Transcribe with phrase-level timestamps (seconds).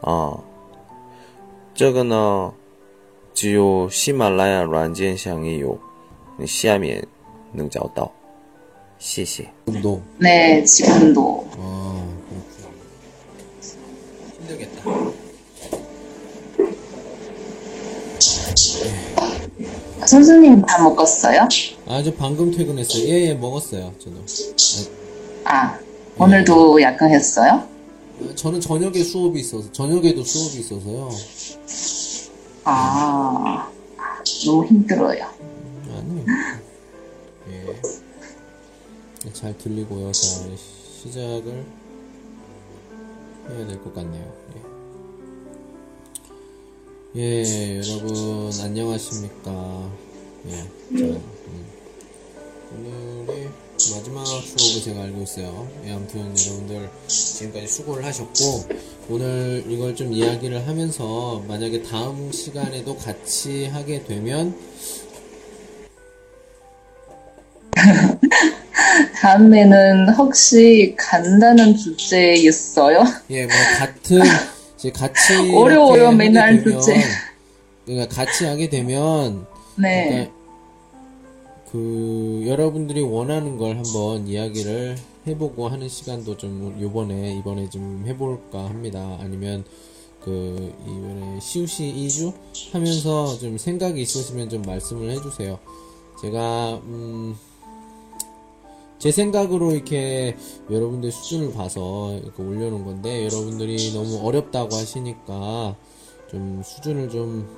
[0.00, 0.38] 啊？
[1.74, 2.54] 这个呢，
[3.34, 5.78] 只有喜马拉雅软件上也有，
[6.38, 7.06] 你下面
[7.52, 8.10] 能找到。
[8.98, 9.46] 谢谢。
[9.82, 11.46] 도 네, 지금도.
[11.58, 12.70] 아, 그렇구나.
[14.38, 14.82] 힘들겠다.
[20.06, 21.46] 선생님 다 먹었어요?
[21.86, 23.04] 아, 저 방금 퇴근했어요.
[23.04, 23.92] 예, 예, 먹었어요.
[23.98, 24.16] 저도.
[25.44, 25.78] 아,
[26.16, 27.69] 오늘도 야근했어요?
[28.29, 31.09] 아, 저는 저녁에 수업이 있어서, 저녁에도 수업이 있어서요.
[32.63, 33.71] 아,
[34.45, 35.25] 너무 힘들어요.
[35.89, 36.25] 아니요.
[37.49, 39.31] 예.
[39.33, 40.11] 잘 들리고요.
[40.11, 40.21] 자,
[41.03, 41.65] 시작을
[43.49, 44.33] 해야 될 것 같네요.
[44.55, 44.61] 예.
[47.21, 49.91] 예, 여러분, 안녕하십니까.
[50.47, 51.21] 예, 자, 음.
[52.73, 53.49] 오늘이
[53.89, 55.67] 마지막 수업을 제가 알고 있어요.
[55.85, 58.65] 예, 아무튼 여러분들 지금까지 수고를 하셨고,
[59.09, 64.55] 오늘 이걸 좀 이야기를 하면서, 만약에 다음 시간에도 같이 하게 되면,
[69.21, 73.03] 다음에는 혹시 간다는 주제 있어요?
[73.29, 74.19] 예, 뭐 같은
[74.77, 77.01] 이제 같이 어려워요, 맨날 주제.
[77.85, 80.07] 그러니까 같이 하게 되면 네.
[80.09, 80.31] 그러니까
[81.71, 81.77] 그
[82.47, 84.97] 여러분들이 원하는 걸 한번 이야기를
[85.27, 89.17] 해보고 하는 시간도 좀 요번에 이번에 좀 해볼까 합니다.
[89.19, 89.63] 아니면
[90.19, 92.33] 그 이번에 시우시 2주
[92.71, 95.59] 하면서 좀 생각이 있으시면 좀 말씀을 해주세요.
[96.21, 97.35] 제가 음.
[98.99, 100.37] 제 생각으로 이렇게
[100.69, 105.75] 여러분들 수준을 봐서 이렇게 올려놓은 건데 여러분들이 너무 어렵다고 하시니까
[106.29, 107.49] 좀 수준을 좀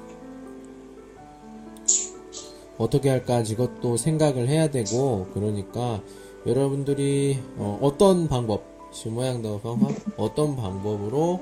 [2.78, 6.02] 어떻게 할까 이것도 생각을 해야 되고 그러니까
[6.46, 11.42] 여러분들이 어, 떤 방법 시모양더 방법 어떤 방법으로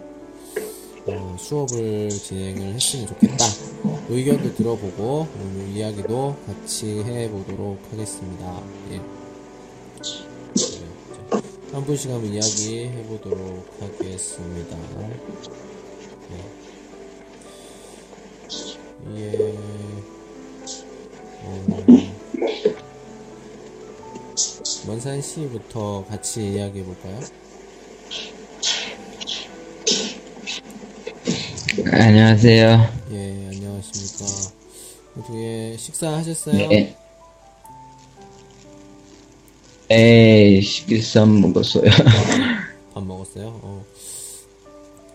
[1.07, 3.45] 어, 수업을 진행을 했으면 좋겠다
[4.09, 8.61] 의견도 들어보고 오늘 이야기도 같이 해보도록 하겠습니다.
[8.91, 9.01] 예.
[11.71, 14.77] 한 분씩 한번 이야기 해보도록 하겠습니다.
[16.29, 16.41] 네.
[19.15, 20.20] 예.
[21.43, 21.65] 어,
[24.87, 27.19] 원산 씨부터 같이 이야기해 볼까요?
[31.93, 32.89] 안녕하세요.
[33.11, 34.25] 예, 안녕하십니까.
[35.17, 36.67] 어떻게 식사하셨어요?
[36.67, 36.97] 네.
[39.89, 41.83] 에이, 식사 먹었어요.
[42.93, 43.59] 밥 먹었어요?
[43.61, 43.85] 어.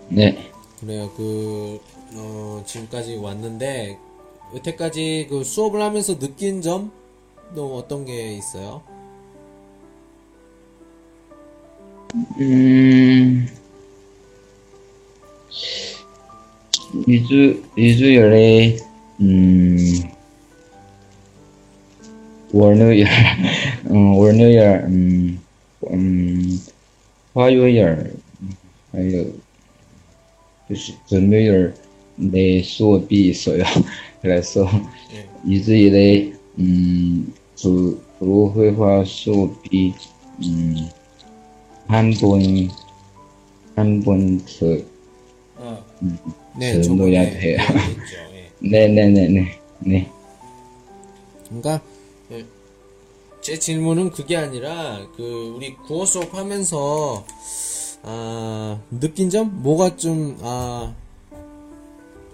[0.09, 0.51] 네.
[0.81, 1.11] 그래요.
[1.17, 1.81] 그,
[2.15, 3.99] 어, 지금까지 왔는데,
[4.56, 6.92] 여태까지 그 수업을 하면서 느낀 점?
[7.56, 8.82] 또 어떤 게 있어요?
[12.40, 13.48] 음,
[17.08, 18.80] 2주, 2주열에,
[19.22, 19.78] 음,
[22.52, 23.06] 월요일,
[23.90, 25.42] 음, 월요일, 음,
[25.90, 26.60] 음,
[27.34, 28.22] 화요일,
[28.92, 29.24] 还有
[30.68, 31.74] 就是금요일
[32.17, 33.63] 내 수업이 있어요.
[34.23, 34.67] 그래서
[35.15, 35.29] 예.
[35.47, 37.33] 일주일에 음,
[37.63, 39.95] 그 불회화 수업이
[40.43, 40.89] 음,
[41.87, 42.69] 한 번,
[43.75, 44.67] 한번 더,
[45.57, 45.85] 어.
[46.03, 46.19] 음,
[46.59, 47.59] 네, 저 저번에 뭐야 돼요.
[48.63, 48.69] 예.
[48.69, 50.11] 네네 네 네, 네.
[51.47, 51.81] 그러니까
[52.33, 52.45] 예,
[53.41, 57.25] 제 질문은 그게 아니라 그 우리 구어 수업 하면서
[58.03, 60.95] 아 느낀 점 뭐가 좀아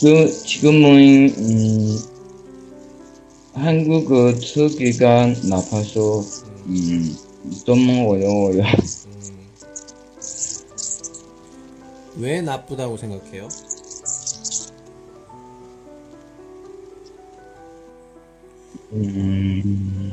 [0.00, 1.98] 지금, 지금은, 음,
[3.52, 6.24] 한국어 듣기가 나빠서,
[6.64, 7.14] 음,
[7.66, 8.62] 좀 어려워요.
[12.16, 13.46] 왜 나쁘다고 생각해요?
[18.94, 20.12] 음,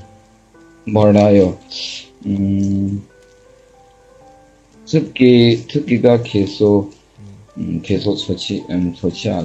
[0.85, 1.57] 몰라요.
[2.25, 3.07] 음,
[4.85, 6.96] 특기, 특기가 계속,
[8.15, 8.93] 좋지, 음.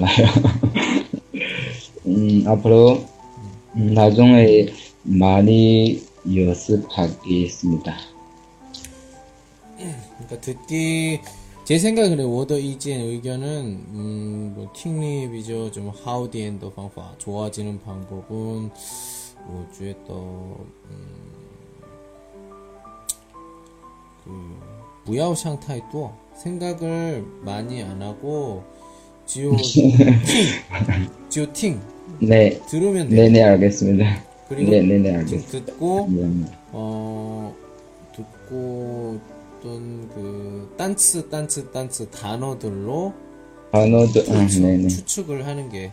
[2.06, 2.46] 음,
[3.76, 4.66] 음, 나중에
[5.02, 7.96] 많이 연습하겠습니다.
[9.76, 11.20] 그러니까 듣기
[11.64, 18.70] 제 생각은 워더 이지의 의견은 음, 뭐 팅립이죠 좀 하우디엔더 방법 좋아지는 방법은
[19.46, 21.32] 뭐 주에 또 음,
[24.24, 24.30] 그
[25.06, 28.64] 무야오 샹타이도 생각을 많이 안 하고
[29.26, 29.92] 지오 팅
[31.30, 31.80] 지오 팅
[32.20, 34.24] 네, 들으면 돼요 네네, 알겠습니다.
[34.48, 35.66] 그리고 네네네, 좀 알겠습니다.
[35.66, 36.28] 듣고 네.
[36.72, 37.54] 어
[38.14, 39.20] 듣고
[39.58, 43.14] 어떤 그 딴츠 딴츠 딴츠 단어들로
[43.70, 44.88] 단어도, 아, 추측, 네네.
[44.88, 45.90] 추측을 하는 게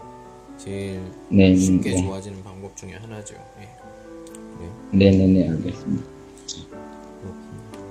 [0.58, 1.00] 제일
[1.30, 2.02] 네, 쉽게 네.
[2.04, 3.36] 좋아지는 방법 중에 하나죠.
[3.62, 4.98] 예.
[4.98, 6.19] 네네네, 알겠습니다.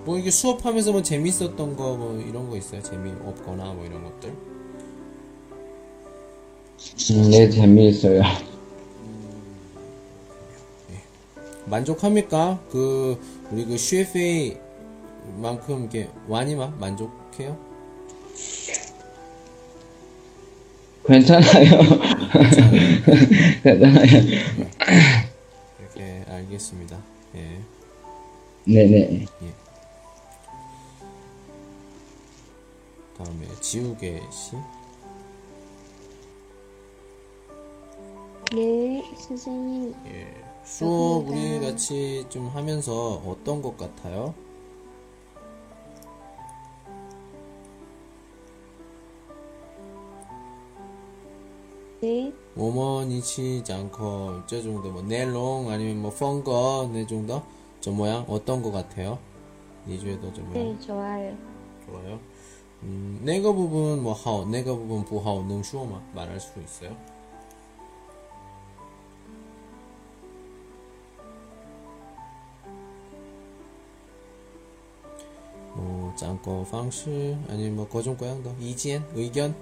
[0.08, 2.82] 뭐 이게 수업하면서 뭐 재밌었던 거 뭐 이런 거 있어요?
[2.82, 4.30] 재미 없거나 뭐 이런 것들.
[7.10, 8.22] 음, 네, 재미있어요.
[11.66, 12.58] 만족합니까?
[12.70, 13.20] 그
[13.50, 14.56] 우리 그 쉐페이
[15.36, 17.58] 만큼 이게 와니마 만족해요?
[21.06, 21.80] 괜찮아요.
[23.62, 24.08] 괜찮아요.
[25.80, 26.96] 이렇게 알겠습니다.
[27.34, 27.58] 예.
[28.64, 29.26] 네네.
[33.18, 34.56] 다음에 지우개 씨.
[38.54, 39.94] 네, 선생님.
[40.06, 40.44] 예.
[40.64, 44.34] 수업 우리 같이 좀 하면서 어떤 것 같아요?
[52.00, 52.32] 네.
[52.56, 57.42] 오머니치지 않고 저 정도 뭐 넬롱 아니면 뭐 펑거 네 정도
[57.80, 59.18] 저 모양 어떤 것 같아요?
[59.86, 60.52] 니주에도 저 모양.
[60.54, 61.36] 네, 좋아요.
[61.84, 62.20] 좋아요.
[62.82, 66.96] 음, 내가 부분 뭐 하오, 내가 부분 부하오 능수어마 말할 수 있어요?
[75.74, 77.10] 뭐 짱거 방식
[77.48, 79.54] 아니면 뭐 거종 고양도 이지엔 의견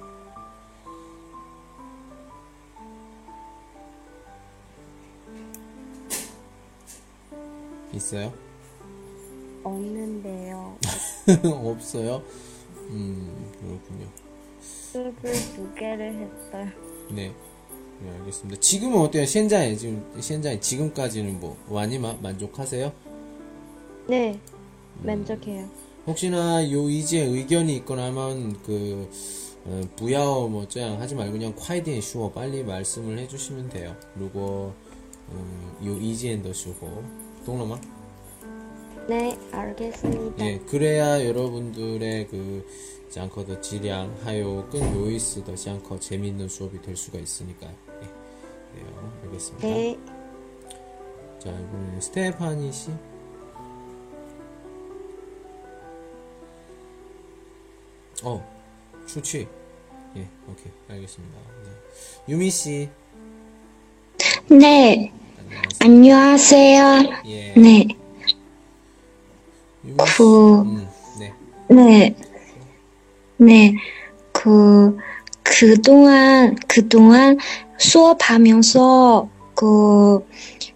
[7.93, 8.33] 있어요?
[9.65, 10.77] 없는데요.
[11.45, 12.23] 없어요?
[12.91, 14.07] 음, 그렇군요.
[15.55, 16.69] 두 개를 했어요.
[17.11, 17.33] 네.
[18.01, 18.61] 네, 알겠습니다.
[18.61, 19.25] 지금은 어때요?
[19.25, 22.93] 현재, 지금, 현재, 지금까지는 뭐, 와니마 만족하세요?
[24.09, 24.39] 네,
[25.03, 25.67] 만족해요.
[26.07, 29.11] 혹시나 요 이제 의견이 있거나 하면 그,
[29.65, 33.97] 어, 부야오 뭐, 쩌양 하지 말고 그냥 콰이디엔 슈어 빨리 말씀을 해주시면 돼요.
[34.15, 34.75] 그리고,
[35.31, 37.03] 음, 요 이지엔 더 슈고,
[37.47, 37.81] 동남아?
[39.09, 40.45] 네, 알겠습니다.
[40.45, 42.67] 예, 그래야 여러분들의 그,
[43.11, 47.71] 짱커더 질량, 하요, 끈 요이스 더 짱커 재밌는 수업이 될 수가 있으니까요.
[47.71, 48.07] 예,
[48.73, 49.13] 그래요.
[49.25, 49.67] 알겠습니다.
[49.67, 49.99] 네,
[51.39, 52.91] 자, 이번에 스테파니 씨.
[58.25, 58.45] 어,
[59.07, 59.47] 추치.
[60.17, 60.73] 예, 오케이.
[60.89, 61.39] 알겠습니다.
[61.65, 61.71] 네.
[62.33, 62.89] 유미 씨.
[64.49, 65.13] 네,
[65.81, 66.85] 안녕하세요.
[66.85, 67.23] 안녕하세요.
[67.27, 67.55] 예.
[67.55, 67.87] 네.
[69.97, 70.89] 그, 음,
[71.19, 71.33] 네.
[71.69, 72.17] 네,
[73.39, 73.75] 네,
[74.33, 74.97] 그,
[75.43, 77.39] 그동안, 그동안
[77.79, 80.27] 수업하면서, 그,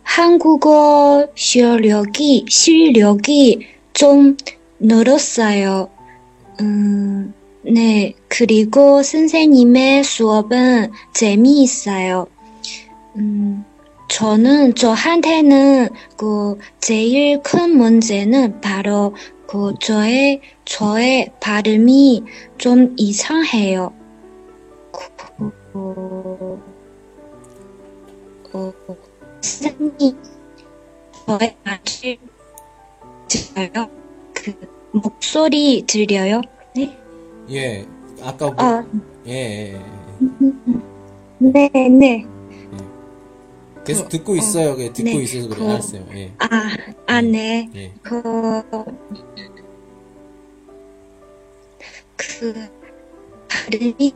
[0.03, 4.37] 한국어 실력이, 실력이 좀
[4.79, 5.89] 늘었어요.
[6.61, 12.27] 음, 네, 그리고 선생님의 수업은 재미있어요.
[13.17, 13.65] 음,
[14.11, 19.15] 저는, 저한테는 그, 제일 큰 문제는 바로
[19.47, 22.25] 그, 저의, 저의 발음이
[22.59, 23.93] 좀 이상해요.
[24.93, 26.61] 그, 어,
[28.53, 28.73] 어,
[29.41, 30.19] 선생님,
[31.27, 32.19] 저의 말을
[33.29, 33.89] 들려요?
[34.35, 34.53] 그,
[34.93, 36.43] 목소리 들려요?
[36.75, 36.99] 네?
[37.53, 37.87] 예.
[38.23, 38.85] 아까 뭐, 아,
[39.29, 39.81] 예, 예, 예.
[41.39, 42.27] 네, 네.
[43.91, 44.77] 계속 듣고 있어요.
[44.79, 45.59] 예, 듣고 네, 있어서 그래.
[45.59, 46.07] 그- 알았어요.
[46.15, 46.33] 예.
[46.39, 46.47] 아,
[47.07, 47.69] 아, 네.
[47.75, 47.93] 예.
[48.03, 48.23] 그,
[52.17, 52.55] 그,
[53.49, 54.13] 발음이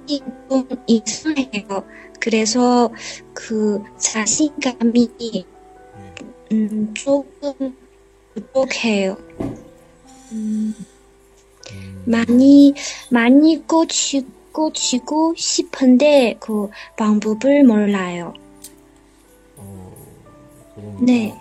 [0.48, 1.84] 좀 이상해요.
[2.20, 2.90] 그래서
[3.32, 5.10] 그 자신감이,
[6.52, 7.76] 음, 조금
[8.34, 9.16] 부족해요.
[10.32, 10.74] 음,
[11.72, 12.74] 음, 많이
[13.10, 18.32] 많이 고치고 싶은데 그 방법을 몰라요.
[20.76, 21.34] 어, 그러니까 네.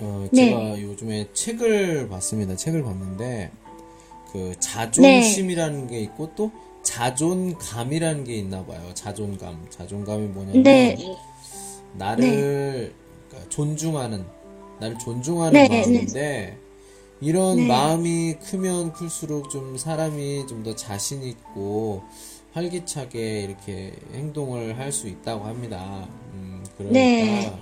[0.00, 0.50] 어, 네.
[0.50, 2.56] 제가 요즘에 책을 봤습니다.
[2.56, 3.50] 책을 봤는데
[4.32, 6.50] 그 자존심이라는 게 있고 또
[6.82, 8.80] 자존감이라는 게 있나 봐요.
[8.94, 9.66] 자존감.
[9.70, 10.96] 자존감이 뭐냐면 네.
[11.94, 12.92] 나를
[13.28, 14.24] 그러니까 존중하는
[14.80, 16.58] 나를 존중하는 네, 마음인데
[17.20, 17.66] 이런 네.
[17.68, 22.02] 마음이 크면 클수록 좀 사람이 좀 더 자신 있고
[22.52, 26.06] 활기차게 이렇게 행동을 할 수 있다고 합니다.
[26.34, 27.52] 음, 그러니까 네.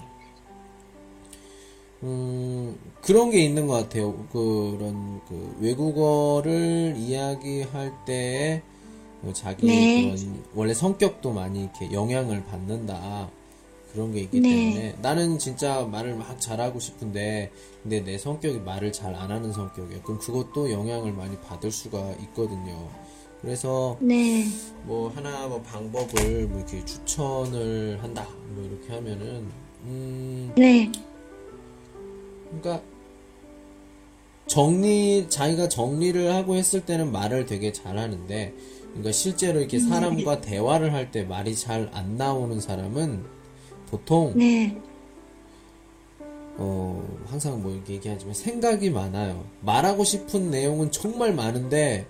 [2.02, 4.12] 음, 그런 게 있는 것 같아요.
[4.32, 8.62] 그런 그 외국어를 이야기할 때
[9.22, 10.02] 어, 자기 네.
[10.02, 13.28] 그런 원래 성격도 많이 이렇게 영향을 받는다.
[13.92, 14.48] 그런 게 있기 네.
[14.48, 17.50] 때문에 나는 진짜 말을 막 잘하고 싶은데
[17.82, 20.00] 근데 내 성격이 말을 잘 안 하는 성격이에요.
[20.02, 22.88] 그럼 그것도 영향을 많이 받을 수가 있거든요.
[23.42, 24.46] 그래서 네.
[24.84, 28.26] 뭐 하나 뭐 방법을 뭐 이렇게 추천을 한다.
[28.54, 29.46] 뭐 이렇게 하면은
[29.84, 30.90] 음 네.
[32.60, 32.82] 그러니까
[34.46, 38.52] 정리 자기가 정리를 하고 했을 때는 말을 되게 잘하는데
[38.88, 43.24] 그러니까 실제로 이렇게 사람과 대화를 할 때 말이 잘 안 나오는 사람은
[43.90, 44.76] 보통 네.
[46.58, 49.44] 어 항상 뭐 이렇게 얘기하지만 생각이 많아요.
[49.62, 52.06] 말하고 싶은 내용은 정말 많은데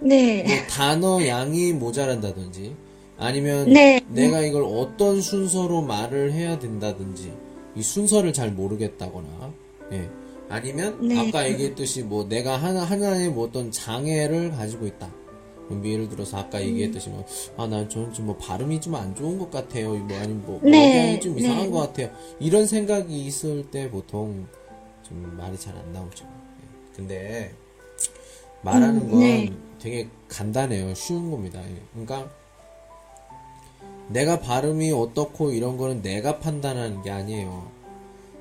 [0.00, 0.42] 네.
[0.46, 2.76] 뭐 단어 양이 모자란다든지
[3.16, 4.00] 아니면 네.
[4.08, 7.32] 내가 이걸 어떤 순서로 말을 해야 된다든지
[7.76, 9.52] 이 순서를 잘 모르겠다거나
[9.92, 10.08] 예.
[10.48, 11.18] 아니면 네.
[11.28, 15.10] 아까 얘기했듯이 뭐 내가 하나 하나의 뭐 어떤 장애를 가지고 있다.
[15.68, 17.24] 그럼 예를 들어서 아까 얘기했듯이 뭐,
[17.56, 19.94] 아, 난 저는 좀 뭐 발음이 좀 안 좋은 것 같아요.
[19.94, 20.90] 뭐 아니면 뭐, 네.
[20.90, 21.70] 억양이 좀 이상한 네.
[21.70, 22.10] 것 같아요.
[22.38, 24.46] 이런 생각이 있을 때 보통
[25.02, 26.24] 좀 말이 잘 안 나오죠.
[26.26, 26.96] 예.
[26.96, 27.54] 근데
[28.62, 29.52] 말하는 음, 건 네.
[29.78, 30.92] 되게 간단해요.
[30.94, 31.60] 쉬운 겁니다.
[31.66, 31.80] 예.
[31.92, 32.30] 그러니까
[34.08, 37.70] 내가 발음이 어떻고 이런 거는 내가 판단하는 게 아니에요.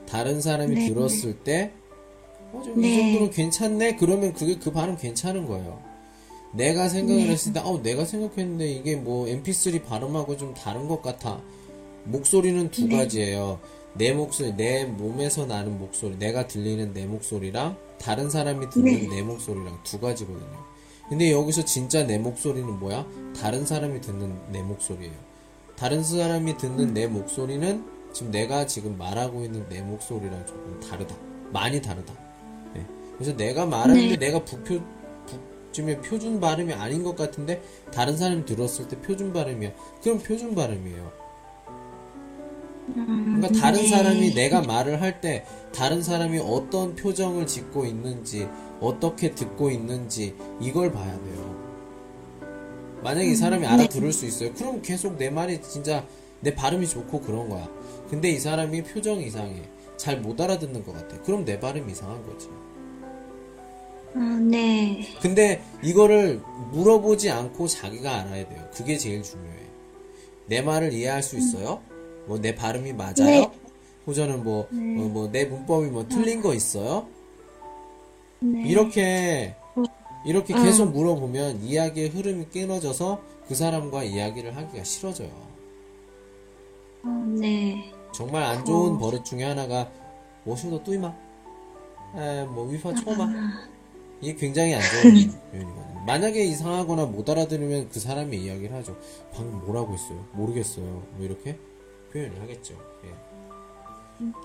[0.08, 0.88] 다른 사람이 네.
[0.88, 1.72] 들었을 때,
[2.52, 2.98] 어, 좀이 네.
[2.98, 3.96] 정도는 괜찮네?
[3.96, 5.80] 그러면 그게 그 발음 괜찮은 거예요.
[6.54, 7.30] 내가 생각을 네.
[7.30, 11.42] 했을 때, 어, 내가 생각했는데 이게 뭐 mp3 발음하고 좀 다른 것 같아.
[12.04, 12.98] 목소리는 두 네.
[12.98, 13.60] 가지예요.
[13.96, 19.08] 내 목소리, 내 몸에서 나는 목소리, 내가 들리는 내 목소리랑 다른 사람이 듣는 네.
[19.08, 20.74] 내 목소리랑 두 가지거든요.
[21.10, 23.06] 근데 여기서 진짜 내 목소리는 뭐야?
[23.40, 25.33] 다른 사람이 듣는 내 목소리예요.
[25.84, 31.14] 다른 사람이 듣는 내 목소리는 지금 내가 지금 말하고 있는 내 목소리랑 조금 다르다.
[31.52, 32.14] 많이 다르다.
[32.74, 32.86] 네.
[33.18, 34.16] 그래서 내가 말하는데 네.
[34.16, 34.80] 내가 북표,
[35.28, 37.62] 북쯤에 표준 발음이 아닌 것 같은데
[37.92, 39.72] 다른 사람이 들었을 때 표준 발음이야.
[40.02, 41.12] 그럼 표준 발음이에요.
[42.94, 43.88] 그러니까 다른 네.
[43.90, 48.48] 사람이 내가 말을 할 때 다른 사람이 어떤 표정을 짓고 있는지
[48.80, 51.53] 어떻게 듣고 있는지 이걸 봐야 돼요.
[53.04, 54.54] 만약에 이 사람이 알아들을 수 있어요.
[54.54, 56.06] 그럼 계속 내 말이 진짜
[56.40, 57.68] 내 발음이 좋고 그런 거야.
[58.10, 59.62] 근데 이 사람이 표정이 이상해.
[59.98, 61.22] 잘 못 알아듣는 것 같아.
[61.22, 62.48] 그럼 내 발음이 이상한 거지.
[64.16, 65.08] 어, 네.
[65.22, 66.40] 근데 이거를
[66.72, 68.68] 물어보지 않고 자기가 알아야 돼요.
[68.74, 69.54] 그게 제일 중요해.
[70.48, 71.82] 내 말을 이해할 수 있어요?
[72.28, 73.14] 뭐 내 발음이 맞아요?
[73.26, 73.52] 네.
[74.06, 77.08] 호전은 뭐, 뭐내 문법이 뭐 틀린 거 있어요?
[78.40, 78.64] 네.
[78.68, 79.56] 이렇게,
[80.26, 80.64] 이렇게 음.
[80.64, 85.30] 계속 물어보면 이야기의 흐름이 끊어져서 그 사람과 이야기를 하기가 싫어져요.
[87.04, 87.92] 아, 네.
[88.14, 88.98] 정말 안 좋은 어.
[88.98, 89.90] 버릇 중에 하나가
[90.46, 91.14] 워시도 뚜이마,
[92.16, 93.68] 에뭐 위파 초마 아.
[94.22, 95.02] 이게 굉장히 안 좋은
[95.52, 96.04] 표현이거든요.
[96.06, 98.98] 만약에 이상하거나 못 알아들으면 그 사람이 이야기를 하죠.
[99.34, 100.26] 방금 뭐라고 했어요?
[100.34, 100.86] 모르겠어요.
[100.86, 101.58] 뭐 이렇게
[102.14, 102.76] 표현을 하겠죠.
[103.06, 103.14] 예.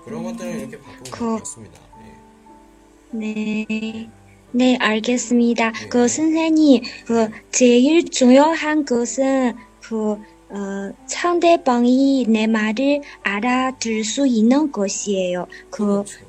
[0.03, 0.31] 그런 음.
[0.31, 1.79] 것들을 이렇게 바꾸는 그 것 같습니다.
[2.01, 3.17] 예.
[3.17, 4.09] 네.
[4.51, 5.71] 네, 알겠습니다.
[5.89, 10.17] 그 선생님, 그 제일 중요한 것은 그
[10.51, 15.45] 어, 상대방이 내 말을 알아들 수 있는 것이에요.
[15.69, 16.19] 그 그렇죠.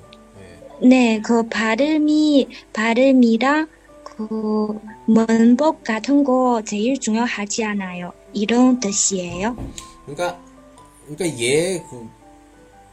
[0.83, 0.89] 예.
[0.89, 3.69] 네, 그 발음이 발음이랑
[4.05, 8.13] 그 문법 같은 거 제일 중요하지 않아요.
[8.35, 9.57] 이런 뜻이에요.
[10.05, 10.39] 그러니까
[11.07, 12.07] 그러니까 얘 그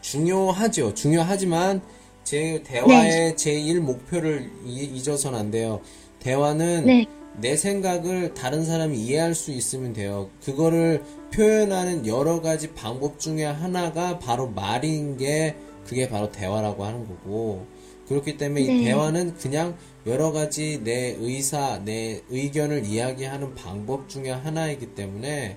[0.02, 0.94] 중요하죠.
[0.94, 1.82] 중요하지만
[2.28, 5.80] 제 대화의 제일 목표를 이- 잊어서는 안 돼요.
[6.20, 7.06] 대화는 네.
[7.40, 10.30] 내 생각을 다른 사람이 이해할 수 있으면 돼요.
[10.44, 11.02] 그거를
[11.34, 15.56] 표현하는 여러 가지 방법 중에 하나가 바로 말인 게
[15.86, 17.66] 그게 바로 대화라고 하는 거고
[18.10, 18.84] 그렇기 때문에 이 네.
[18.84, 25.56] 대화는 그냥 여러 가지 내 의사, 내 의견을 이야기하는 방법 중에 하나이기 때문에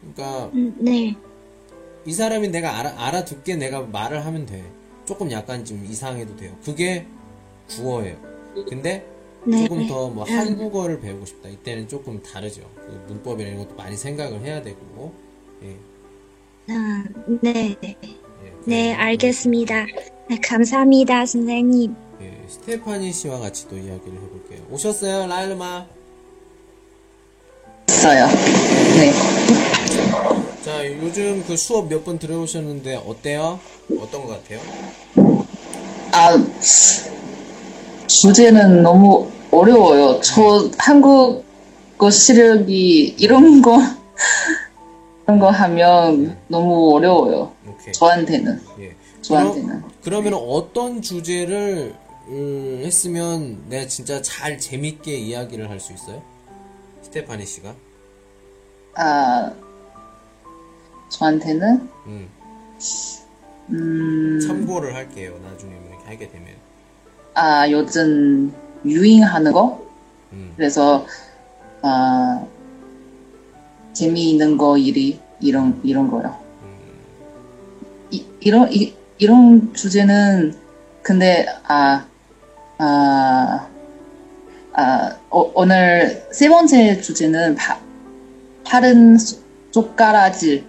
[0.00, 1.14] 그러니까 음, 네.
[2.06, 4.64] 이 사람이 내가 알아, 알아듣게 내가 말을 하면 돼.
[5.04, 6.56] 조금 약간 좀 이상해도 돼요.
[6.64, 7.06] 그게
[7.68, 8.16] 구어예요.
[8.68, 9.06] 근데
[9.44, 9.64] 네.
[9.66, 11.48] 조금 더 뭐 한국어를 배우고 싶다.
[11.48, 12.62] 이때는 조금 다르죠.
[12.76, 15.12] 그 문법이나 이런 것도 많이 생각을 해야 되고.
[15.64, 15.76] 예.
[16.72, 17.04] 아,
[17.42, 17.76] 네.
[17.82, 17.96] 예.
[18.66, 19.86] 네, 알겠습니다.
[20.28, 21.94] 네, 감사합니다, 선생님.
[22.20, 24.66] 예, 스테파니 씨와 같이 또 이야기를 해볼게요.
[24.70, 25.86] 오셨어요, 라일마?
[27.88, 28.26] 있어요.
[28.26, 29.79] 네.
[30.64, 33.58] 자, 요즘 그 수업 몇 번 들어오셨는데 어때요?
[34.00, 34.60] 어떤 것 같아요?
[36.12, 36.36] 아,
[38.06, 40.20] 주제는 너무 어려워요.
[40.20, 43.78] 저 한국어 시력이 이런 거,
[45.26, 47.52] 이런 거 하면 너무 어려워요.
[47.68, 47.92] 오케이.
[47.92, 48.60] 저한테는.
[48.80, 48.94] 예.
[49.22, 49.82] 저한테는.
[50.02, 51.94] 그러면 어떤 주제를
[52.28, 56.22] 음, 했으면 내가 진짜 잘 재밌게 이야기를 할 수 있어요?
[57.02, 57.74] 스테파니 씨가?
[58.94, 59.52] 아,
[61.10, 62.28] 저한테는, 음,
[63.70, 65.38] 음, 참고를 할게요.
[65.42, 66.48] 나중에 뭐 이렇게 하게 되면.
[67.34, 68.52] 아, 요즘
[68.84, 69.84] 유행하는 거?
[70.32, 71.06] 음, 그래서,
[71.82, 72.44] 아,
[73.92, 76.38] 재미있는 거, 일이, 이런, 이런 거요.
[78.10, 80.54] 이, 이런, 이, 이런 주제는,
[81.02, 82.06] 근데, 아,
[82.78, 83.68] 아,
[84.72, 87.78] 아, 어, 오늘 세 번째 주제는 바,
[88.64, 89.18] 다른
[89.70, 90.64] 젓가락질.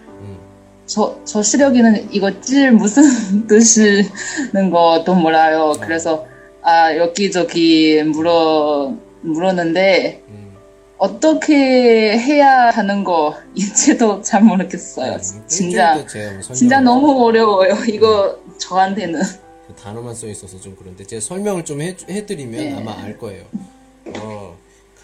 [0.91, 3.03] 음, 저, 저 시력이는 이거 찔 무슨
[3.47, 5.73] 뜻이는 것도 몰라요.
[5.79, 6.25] 그래서,
[6.61, 10.51] 아, 여기저기 물어, 물었는데, 음.
[10.97, 15.13] 어떻게 해야 하는 거, 이제도 잘 모르겠어요.
[15.13, 17.73] 음, 진짜, 뭐 진짜 너무 어려워요.
[17.87, 19.19] 이거 저한테는.
[19.67, 22.75] 그 단어만 써 있어서 좀 그런데 제가 설명을 좀 해, 해드리면 네.
[22.77, 23.45] 아마 알 거예요.
[24.17, 24.55] 어,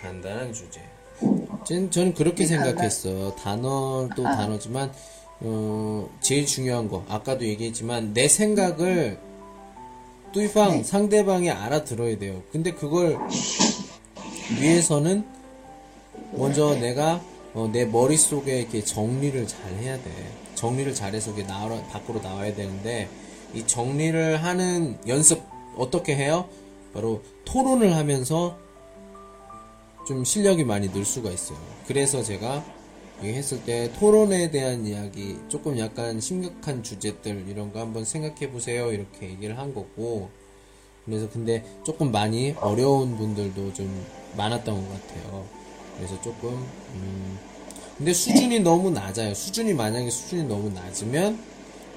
[0.01, 0.81] 간단한 주제.
[1.65, 3.33] 전, 저는 그렇게 네, 생각했어.
[3.35, 4.35] 단어도 아.
[4.35, 4.91] 단어지만,
[5.39, 7.05] 어, 제일 중요한 거.
[7.07, 9.19] 아까도 얘기했지만, 내 생각을
[10.33, 10.83] 뚜이팡, 네.
[10.83, 12.41] 상대방이 알아들어야 돼요.
[12.51, 13.17] 근데 그걸
[14.59, 15.25] 위해서는
[16.33, 17.21] 먼저 내가
[17.53, 20.11] 어, 내 머릿속에 이렇게 정리를 잘 해야 돼.
[20.55, 23.09] 정리를 잘해서 이게 나와, 밖으로 나와야 되는데,
[23.53, 25.41] 이 정리를 하는 연습,
[25.75, 26.49] 어떻게 해요?
[26.93, 28.57] 바로 토론을 하면서
[30.07, 31.57] 좀 실력이 많이 늘 수가 있어요.
[31.87, 32.63] 그래서 제가
[33.23, 38.91] 했을 때 토론에 대한 이야기, 조금 약간 심각한 주제들, 이런 거 한번 생각해 보세요.
[38.91, 40.29] 이렇게 얘기를 한 거고,
[41.05, 45.45] 그래서 근데 조금 많이 어려운 분들도 좀 많았던 것 같아요.
[45.95, 47.39] 그래서 조금 음
[47.97, 49.33] 근데 수준이 너무 낮아요.
[49.33, 51.39] 수준이 만약에 수준이 너무 낮으면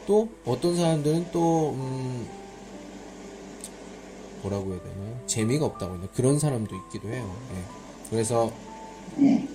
[0.07, 2.27] 또 어떤 사람들은 또 음,
[4.43, 7.37] 뭐라고 해야 되나 재미가 없다고 해야 되나 그런 사람도 있기도 해요.
[7.53, 7.63] 예.
[8.09, 8.51] 그래서
[9.17, 9.47] 네.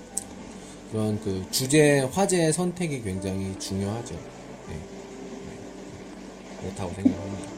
[0.91, 4.15] 그런 그 주제 화제 선택이 굉장히 중요하죠.
[4.15, 4.73] 예.
[4.73, 6.61] 예.
[6.61, 7.49] 그렇다고 생각합니다.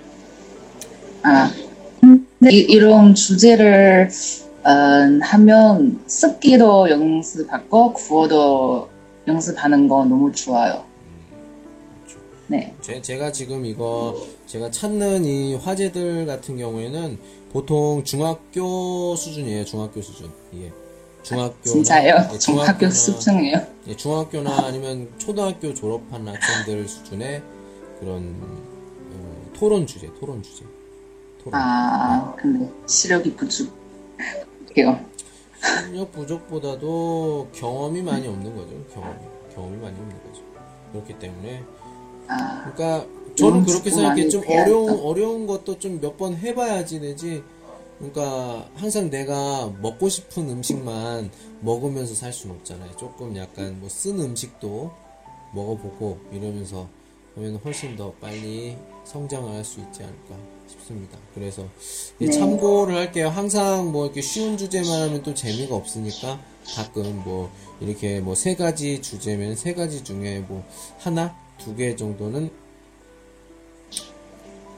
[1.24, 1.52] 아,
[2.50, 4.10] 이, 이런 주제를
[4.64, 4.70] 어,
[5.22, 8.90] 하면 습기도 연습하고 구어도
[9.28, 10.86] 연습하는 거 너무 좋아요.
[12.48, 12.74] 네.
[12.82, 17.18] 제, 제가 지금 이거 제가 찾는 이 화제들 같은 경우에는
[17.52, 19.66] 보통 중학교 수준이에요.
[19.66, 20.32] 중학교 수준.
[20.56, 20.72] 예.
[21.36, 22.38] 중학교 진짜요?
[22.40, 23.62] 중학교 수준이에요.
[23.88, 27.42] 예, 중학교나 아니면 초등학교 졸업한 학생들 수준의
[28.00, 28.36] 그런
[29.14, 30.64] 어, 토론 주제, 토론 주제.
[31.44, 31.60] 토론.
[31.60, 35.00] 아, 근데 시력이 부족해요.
[35.86, 38.70] 실력 부족보다도 경험이 많이 없는 거죠.
[38.94, 39.16] 경험이
[39.54, 40.42] 경험이 많이 없는 거죠.
[40.92, 41.64] 그렇기 때문에
[42.28, 44.30] 아, 그러니까 저는 그렇게 생각해.
[44.30, 45.00] 좀 어려운.
[45.00, 47.44] 어려운 것도 좀 몇 번 해봐야지 되지.
[47.98, 51.32] 그러니까 항상 내가 먹고 싶은 음식만
[51.62, 52.96] 먹으면서 살 수는 없잖아요.
[52.98, 54.92] 조금 약간 뭐 쓴 음식도
[55.54, 56.88] 먹어보고 이러면서
[57.36, 60.36] 하면 훨씬 더 빨리 성장을 할 수 있지 않을까
[60.68, 61.18] 싶습니다.
[61.34, 61.66] 그래서
[62.22, 62.32] 예, 네.
[62.32, 63.30] 참고를 할게요.
[63.30, 66.40] 항상 뭐 이렇게 쉬운 주제만 하면 또 재미가 없으니까
[66.76, 70.64] 가끔 뭐 이렇게 뭐 세 가지 주제면 세 가지 중에 뭐
[71.00, 72.52] 하나 두 개 정도는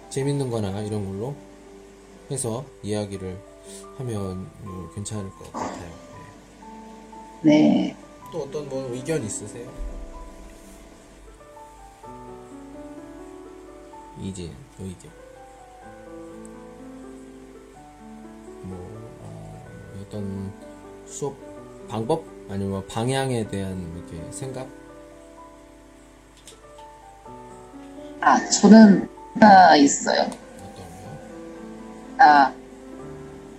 [0.10, 1.36] 재밌는 거나 이런 걸로
[2.32, 3.38] 해서 이야기를
[3.98, 5.90] 하면 음, 괜찮을 것 같아요.
[7.42, 7.52] 네.
[7.52, 7.96] 네.
[8.32, 9.70] 또 어떤 뭐 의견 있으세요?
[14.22, 15.12] 이제 의견.
[18.64, 18.78] 뭐
[19.22, 20.54] 어, 어떤
[21.08, 21.36] 수업
[21.88, 24.68] 방법 아니면 방향에 대한 이렇게 생각?
[28.22, 30.30] 아, 저는 하나 있어요.
[32.20, 32.54] 아,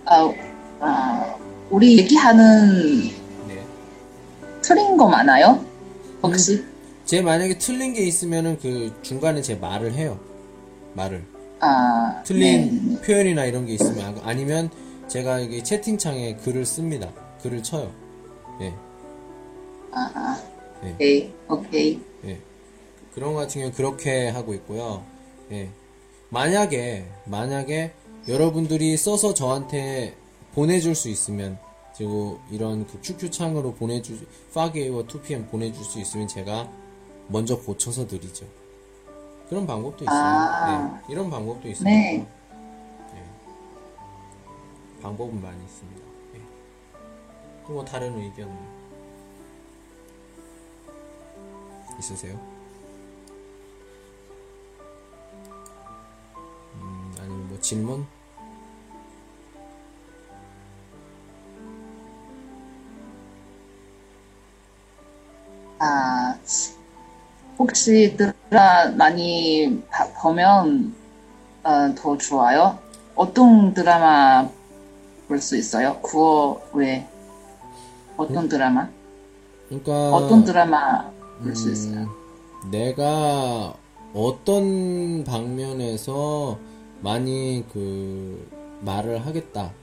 [0.05, 0.33] 아,
[0.79, 1.35] 아,
[1.69, 3.09] 우리 얘기하는
[3.47, 3.63] 네.
[4.61, 5.65] 틀린 거 많아요?
[6.21, 6.63] 혹시?
[7.05, 10.19] 제 만약에 틀린 게 있으면은 그 중간에 제 말을 해요.
[10.93, 11.23] 말을.
[11.59, 13.01] 아, 틀린 네.
[13.01, 14.69] 표현이나 이런 게 있으면 아- 아니면
[15.07, 17.09] 제가 여기 채팅창에 글을 씁니다.
[17.41, 17.91] 글을 쳐요.
[18.61, 18.73] 예,
[19.91, 20.41] 아, 아.
[20.83, 20.93] 네.
[20.93, 21.99] 오케이, 오케이.
[22.25, 22.37] 예.
[23.13, 25.03] 그런 것 같은 경우 그렇게 하고 있고요.
[25.51, 25.69] 예.
[26.29, 27.91] 만약에, 만약에
[28.27, 30.15] 여러분들이 써서 저한테
[30.53, 31.57] 보내줄 수 있으면,
[31.95, 36.69] 그리고 이런 그 QQ창으로 보내주, 5A와 2PM 보내줄 수 있으면 제가
[37.27, 38.45] 먼저 고쳐서 드리죠.
[39.49, 40.17] 그런 방법도 있어요.
[40.17, 41.01] 아.
[41.07, 41.13] 네.
[41.13, 41.89] 이런 방법도 있습니다.
[41.89, 42.27] 네.
[45.01, 46.01] 방법은 많이 있습니다.
[46.35, 46.41] 예.
[47.67, 48.55] 또뭐 다른 의견
[51.99, 52.39] 있으세요?
[57.61, 58.05] 질문?
[65.79, 66.35] 아,
[67.57, 70.93] 혹시 드라마 많이 봐- 보면
[71.63, 72.77] 어, 더 좋아요?
[73.15, 74.47] 어떤 드라마
[75.27, 75.99] 볼 수 있어요?
[76.01, 77.07] 9월 외에
[78.17, 78.89] 어떤 드라마?
[79.69, 81.09] 그러니까 어떤 드라마
[81.41, 82.01] 볼 수 있어요?
[82.63, 83.73] 음, 내가
[84.13, 86.57] 어떤 방면에서
[87.01, 88.47] 많이 그
[88.81, 89.73] 말을 하겠다.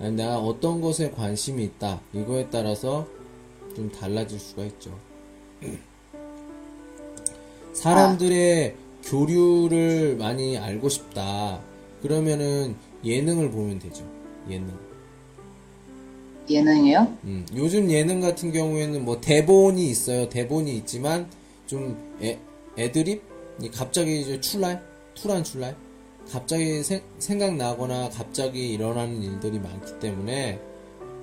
[0.00, 2.00] 아니, 내가 어떤 것에 관심이 있다.
[2.12, 3.06] 이거에 따라서
[3.74, 4.98] 좀 달라질 수가 있죠.
[7.72, 8.74] 사람들의
[9.04, 11.60] 교류를 많이 알고 싶다.
[12.02, 14.04] 그러면은 예능을 보면 되죠.
[14.48, 14.72] 예능.
[16.48, 17.16] 예능이요?
[17.24, 20.28] 음, 요즘 예능 같은 경우에는 뭐 대본이 있어요.
[20.28, 21.28] 대본이 있지만
[21.66, 22.38] 좀 애,
[22.78, 23.22] 애드립?
[23.60, 24.82] 이 갑자기 이제 출랄?
[25.14, 25.74] 투란 출랄?
[26.30, 30.60] 갑자기 생, 생각나거나 갑자기 일어나는 일들이 많기 때문에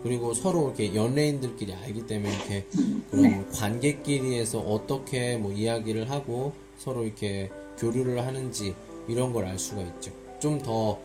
[0.02, 2.66] 그리고 서로 이렇게 연예인들끼리 알기 때문에 이렇게
[3.10, 8.76] 그런 관계끼리에서 어떻게 뭐 이야기를 하고 서로 이렇게 교류를 하는지
[9.08, 10.12] 이런 걸 알 수가 있죠.
[10.40, 10.98] 좀 더?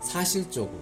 [0.00, 0.72] 사실적으로.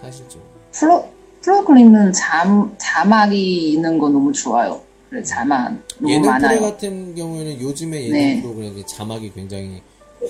[0.00, 0.48] 사실적으로.
[0.72, 1.08] 프로,
[1.40, 2.44] 프로그램은 자,
[2.78, 4.80] 자막이 있는 거 너무 좋아요.
[5.14, 5.72] 그래, 자막
[6.08, 6.58] 예능 많아요.
[6.58, 8.42] 프로 같은 경우에는 요즘에 예능 네.
[8.42, 9.80] 프로그램 자막이 굉장히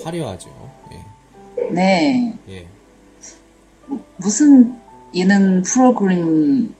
[0.03, 0.47] 화려하죠.
[0.91, 1.71] 예.
[1.71, 2.37] 네.
[2.49, 2.67] 예.
[4.17, 4.79] 무슨
[5.15, 6.75] 예능 프로그램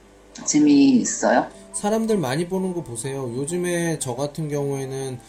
[0.46, 1.48] 재미있어요?
[1.74, 3.24] 사람들 많이 보는 거 보세요.
[3.36, 5.20] 요즘에 저 같은 경우에는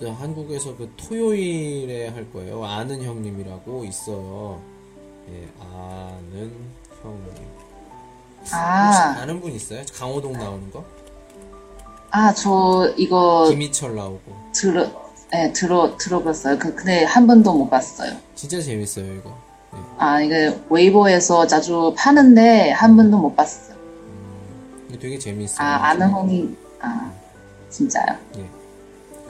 [0.00, 2.64] 저 한국에서 그 토요일에 할 거예요.
[2.64, 4.60] 아는 형님이라고 있어요.
[5.30, 6.50] 예, 아는
[7.00, 7.32] 형님.
[8.40, 9.84] 혹시 아, 아는 분 있어요?
[9.94, 10.84] 강호동 나오는 거?
[12.10, 14.20] 아, 저 이거 김희철 나오고.
[14.52, 14.86] 들어,
[15.30, 16.58] 네, 들어, 들어봤어요.
[16.58, 18.12] 그, 근데 한 번도 못 봤어요.
[18.34, 19.36] 진짜 재밌어요, 이거.
[19.74, 19.78] 예.
[19.98, 23.76] 아, 이게 웨이보에서 자주 파는데 한 번도 못 봤어요.
[24.88, 25.66] 이거 되게 재밌어요.
[25.66, 27.10] 아, 아는 홍이, 아,
[27.68, 28.16] 진짜요?
[28.38, 28.46] 예.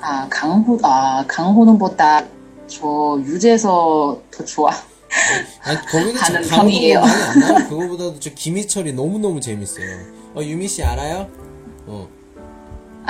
[0.00, 2.24] 아, 강호, 아, 강호동보다
[2.68, 4.70] 저 유재서 더 좋아.
[5.62, 6.14] 아니, 거기는
[6.48, 7.00] 편이에요.
[7.00, 7.68] 많이 안.
[7.68, 9.86] 그거보다도 저 김희철이 너무 너무 재밌어요.
[10.36, 11.28] 어, 유미 씨 알아요?
[11.86, 12.06] 어.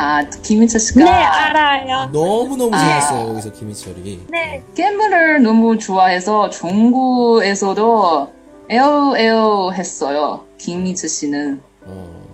[0.01, 2.09] 아, 김희철 씨가 네, 알아요.
[2.13, 2.79] 너무너무 아.
[2.79, 4.27] 재밌어요, 여기서 김희철이.
[4.31, 4.63] 네.
[4.77, 8.33] 게임을 너무 좋아해서 중국에서도
[8.71, 10.45] 에어 에어 했어요.
[10.59, 12.29] 김희철 씨는 어,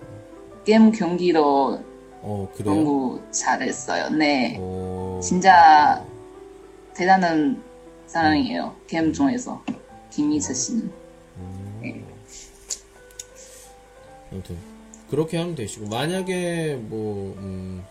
[0.66, 1.80] 게임 경기도
[2.20, 2.74] 어, 그래요?
[2.74, 4.10] 너무 잘했어요.
[4.10, 4.58] 네.
[4.60, 6.04] 어, 진짜
[6.92, 7.62] 대단한
[8.06, 8.74] 사람이에요.
[8.86, 9.62] 게임 중에서
[10.10, 10.92] 김희철 씨는.
[14.30, 14.58] 아무튼,
[15.14, 17.84] 그렇게 하면 되시고, 만약에 뭐, 음,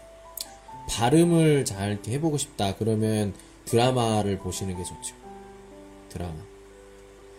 [0.90, 3.34] 발음을 잘 이렇게 해보고 싶다, 그러면
[3.64, 5.16] 드라마를 보시는 게 좋죠.
[6.10, 6.34] 드라마.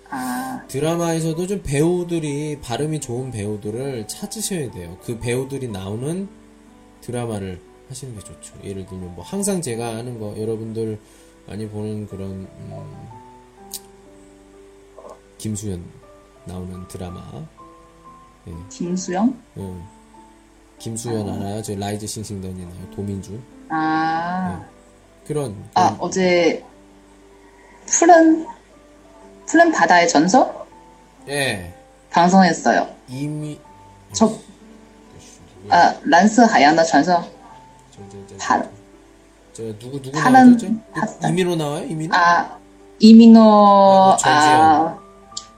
[0.08, 4.96] 아, 드라마에서도 좀 배우들이 발음이 좋은 배우들을 찾으셔야 돼요.
[5.02, 6.28] 그 배우들이 나오는
[7.02, 8.54] 드라마를 하시는 게 좋죠.
[8.64, 10.98] 예를 들면 뭐 항상 제가 하는 거 여러분들
[11.46, 13.08] 많이 보는 그런 음,
[15.36, 15.84] 김수현
[16.46, 17.46] 나오는 드라마.
[18.48, 19.36] 예, 김수영?
[19.58, 19.72] 예.
[20.78, 21.62] 김수현 알아요?
[21.62, 22.90] 저 라이즈 싱싱던이 나요.
[22.94, 23.38] 도민주
[23.70, 24.62] 아,
[25.26, 26.64] 그런 아 그런- 어제
[27.86, 28.46] 푸른
[29.46, 30.52] 푸른 바다의 전설
[31.28, 31.72] 예
[32.10, 32.88] 방송했어요.
[33.08, 33.58] 이미
[34.12, 34.30] 저,
[35.70, 37.16] 아, 란스 하얀의 전설.
[37.90, 38.62] 저, 저, 저, 파,
[39.52, 40.56] 저 누구 누구 파란?
[40.92, 41.28] 바다.
[41.28, 41.84] 이민호 나와요?
[41.84, 42.14] 이민호?
[42.14, 42.58] 아,
[43.00, 44.60] 이민호, 아, 전지현.
[44.62, 44.98] 아,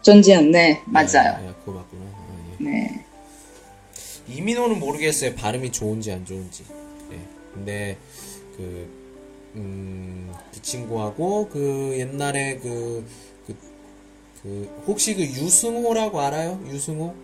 [0.02, 1.06] 전지현, 네, 맞아요.
[1.34, 1.36] 아.
[1.36, 1.54] 아, 예.
[2.58, 3.04] 네.
[4.28, 5.34] 이민호는 모르겠어요.
[5.34, 6.64] 발음이 좋은지 안 좋은지.
[7.12, 7.18] 예.
[7.54, 7.96] 근데
[8.56, 8.88] 그,
[9.54, 13.06] 음, 그 친구하고 그 옛날에 그,
[13.46, 13.56] 그,
[14.42, 16.60] 그 혹시 그 유승호라고 알아요?
[16.68, 17.14] 유승호?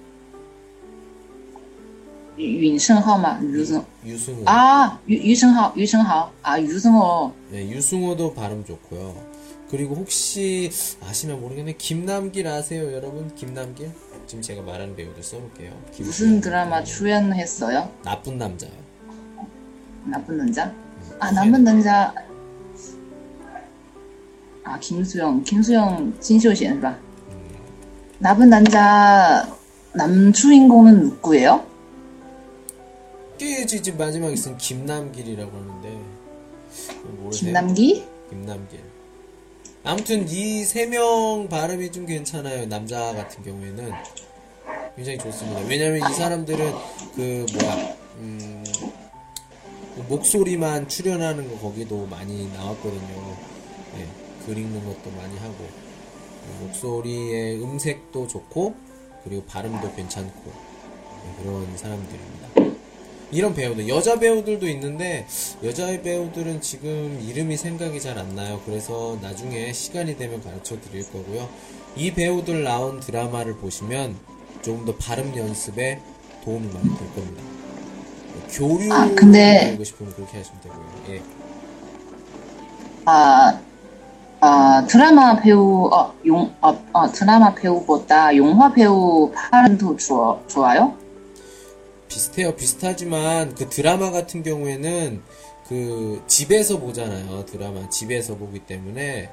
[2.38, 4.42] 윤승하마, 유승, 유승호.
[4.46, 7.32] 아, 유, 유승하, 유승하, 아, 유승호.
[7.50, 9.32] 네, 유승호도 발음 좋고요.
[9.68, 10.70] 그리고 혹시
[11.02, 11.74] 아시면 모르겠네.
[11.76, 13.34] 김남길 아세요, 여러분?
[13.34, 13.90] 김남길?
[14.32, 15.78] 지금 제가 말하는 배우를 써볼게요.
[15.98, 17.92] 무슨 드라마 출연했어요?
[18.02, 18.70] 나쁜 남자요.
[20.06, 20.68] 나쁜 남자?
[20.68, 21.34] 음, 아 네.
[21.34, 22.14] 나쁜 남자.
[24.64, 27.44] 아 김수영, 김수영, 진쇼시는吧 음.
[28.20, 29.54] 나쁜 남자
[29.92, 31.66] 남주인공은 누구예요?
[33.38, 35.98] 이게 지금 마지막에 쓴 김남길이라고 하는데.
[37.32, 38.06] 김남기?
[38.30, 38.80] 김남길.
[39.84, 42.66] 아무튼 이 세 명 발음이 좀 괜찮아요.
[42.66, 43.92] 남자 같은 경우에는
[44.94, 45.60] 굉장히 좋습니다.
[45.68, 46.72] 왜냐면 이 사람들은
[47.16, 48.64] 그 뭐야 음,
[49.96, 53.36] 그 목소리만 출연하는 거 거기도 많이 나왔거든요.
[53.98, 54.06] 예,
[54.46, 58.74] 글 읽는 것도 많이 하고 어, 목소리의 음색도 좋고
[59.24, 62.51] 그리고 발음도 괜찮고 예, 그런 사람들입니다.
[63.32, 65.26] 이런 배우들 여자 배우들도 있는데
[65.64, 68.60] 여자 배우들은 지금 이름이 생각이 잘 안 나요.
[68.66, 71.48] 그래서 나중에 시간이 되면 가르쳐 드릴 거고요.
[71.96, 74.16] 이 배우들 나온 드라마를 보시면
[74.60, 75.98] 조금 더 발음 연습에
[76.44, 77.42] 도움이 많이 될 겁니다.
[78.50, 80.86] 교류 아, 근데- 배우고 싶으면 그렇게 하시면 되고요.
[81.10, 81.22] 예.
[83.06, 83.58] 아,
[84.40, 90.94] 아 드라마 배우 어, 용, 어, 어, 드라마 배우보다 영화 배우 발음 더 좋아, 좋아요?
[92.12, 92.54] 비슷해요.
[92.54, 95.22] 비슷하지만 그 드라마 같은 경우에는
[95.66, 97.46] 그 집에서 보잖아요.
[97.46, 99.30] 드라마 집에서 보기 때문에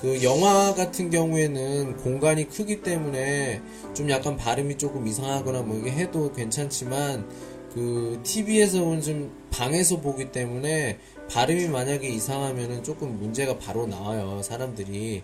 [0.00, 3.60] 그 영화 같은 경우에는 공간이 크기 때문에
[3.92, 7.28] 좀 약간 발음이 조금 이상하거나 뭐 이게 해도 괜찮지만
[7.74, 10.98] 그 TV에서는 좀 방에서 보기 때문에
[11.30, 14.40] 발음이 만약에 이상하면은 조금 문제가 바로 나와요.
[14.42, 15.22] 사람들이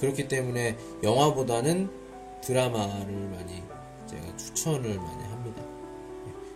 [0.00, 1.88] 그렇기 때문에 영화보다는
[2.42, 3.62] 드라마를 많이
[4.08, 5.31] 제가 추천을 많이.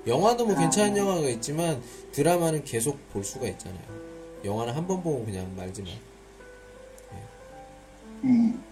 [0.07, 3.81] 영화도 뭐 괜찮은 영화가 있지만 드라마는 계속 볼 수가 있잖아요.
[4.45, 5.93] 영화는 한 번 보고 그냥 말지만.
[8.25, 8.63] 음.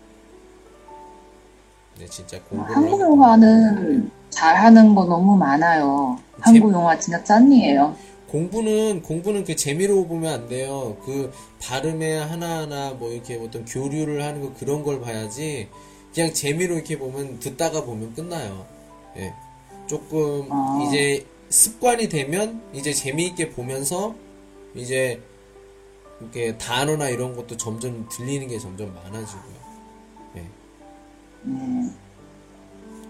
[1.98, 6.18] 네, 진짜 공부를 한국 영화는 잘하는 거 너무 많아요.
[6.40, 7.94] 한국 영화 진짜 짠이에요.
[8.28, 10.96] 공부는 공부는 그 재미로 보면 안 돼요.
[11.04, 15.68] 그 발음에 하나하나 뭐 이렇게 어떤 교류를 하는 거 그런 걸 봐야지.
[16.12, 18.66] 그냥 재미로 이렇게 보면 듣다가 보면 끝나요.
[19.16, 19.32] 예.
[19.86, 20.84] 조금 아.
[20.86, 24.14] 이제 습관이 되면 이제 재미있게 보면서
[24.74, 25.20] 이제
[26.20, 29.54] 이렇게 단어나 이런 것도 점점 들리는 게 점점 많아지고요.
[30.36, 30.46] 예.
[31.44, 31.96] 음,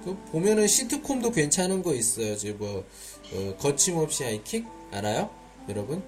[0.04, 2.36] 그 보면은 시트콤도 괜찮은 거 있어요.
[2.36, 2.84] 지금 뭐
[3.32, 5.30] 어, 거침없이 하이킥 알아요,
[5.68, 6.02] 여러분?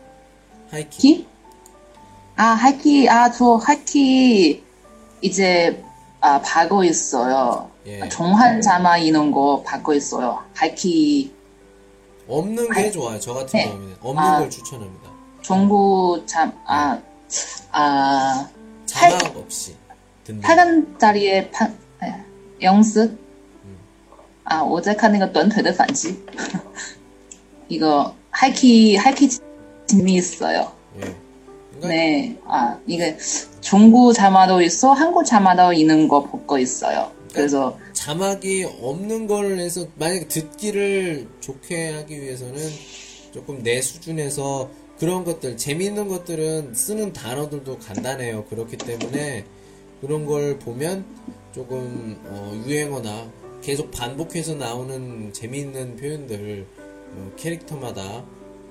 [0.71, 1.01] 하이킥.
[1.01, 1.27] 키?
[2.37, 4.63] 아, 하이키, 아, 저 하이키
[5.23, 5.83] 이제
[6.21, 7.71] 아, 봐고 있어요.
[7.88, 8.08] 예.
[8.10, 10.40] 종한 자마 이런 거 봐고 있어요.
[10.54, 11.34] 하이키
[12.28, 13.20] 없는 게 하이- 좋아요.
[13.20, 13.66] 저 같은 네.
[13.68, 14.40] 경우는 없는 아.
[14.40, 15.12] 걸 추천합니다.
[15.42, 17.02] 정부 참, 아,
[17.72, 18.48] 아,
[18.86, 19.76] 자막 없이
[20.24, 20.42] 듣는.
[20.42, 22.14] 8간짜리의 판, 에,
[22.62, 23.18] 영스?
[24.44, 26.16] 아, 我在看那个短腿的反击.
[27.70, 29.30] 이거, 하이키, 하이키
[29.88, 30.72] 재미있어요.
[30.98, 31.16] 예.
[31.80, 33.18] 그러니까 네, 아, 이게
[33.62, 37.12] 중국 자마도 있어, 한국 자마도 있는 거 보고 있어요.
[37.33, 42.61] 그래서, 자막이 없는 걸 해서 만약에 듣기를 좋게 하기 위해서는
[43.33, 48.45] 조금 내 수준에서 그런 것들 재미있는 것들은 쓰는 단어들도 간단해요.
[48.47, 49.45] 그렇기 때문에
[50.01, 51.05] 그런 걸 보면
[51.53, 53.31] 조금 어, 유행어나
[53.63, 56.67] 계속 반복해서 나오는 재미있는 표현들
[57.13, 58.25] 어, 캐릭터마다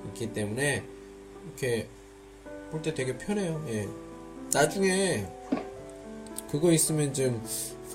[0.08, 0.82] 있기 때문에
[1.46, 1.86] 이렇게
[2.70, 3.64] 볼 때 되게 편해요.
[3.68, 3.86] 예.
[4.52, 5.24] 나중에
[6.50, 7.42] 그거 있으면 좀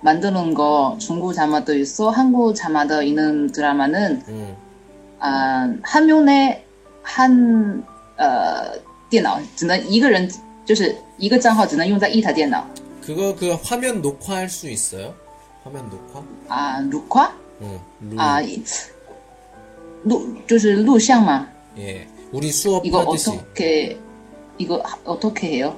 [0.00, 4.56] 만드는 거 중국 자마도 있어 한국 자마도 있는 드라마는 응.
[5.20, 6.64] 아, 한 명의
[7.02, 7.84] 한
[8.16, 8.72] 呃
[9.08, 10.28] 电脑只能一个人
[10.64, 12.64] 就是一个账号只能用在一台电脑
[13.00, 15.14] 그거 그 화면 녹화할 수 있어요?
[15.64, 16.22] 화면 녹화?
[16.48, 17.78] 啊，录화 응.
[18.10, 18.18] 루.
[18.18, 18.40] 啊
[20.04, 21.46] 录就是录像嘛，
[21.78, 22.06] 예.
[22.32, 23.30] 우리 수업 이거 하듯이.
[23.30, 23.98] 어떻게
[24.58, 25.76] 이거 어떻게 해요?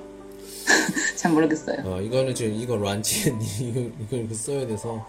[1.16, 1.79] 잘 모르겠어요.
[1.85, 5.05] 어, 이거는 지금 이거 란치엔 이거 이걸 그 써야 돼서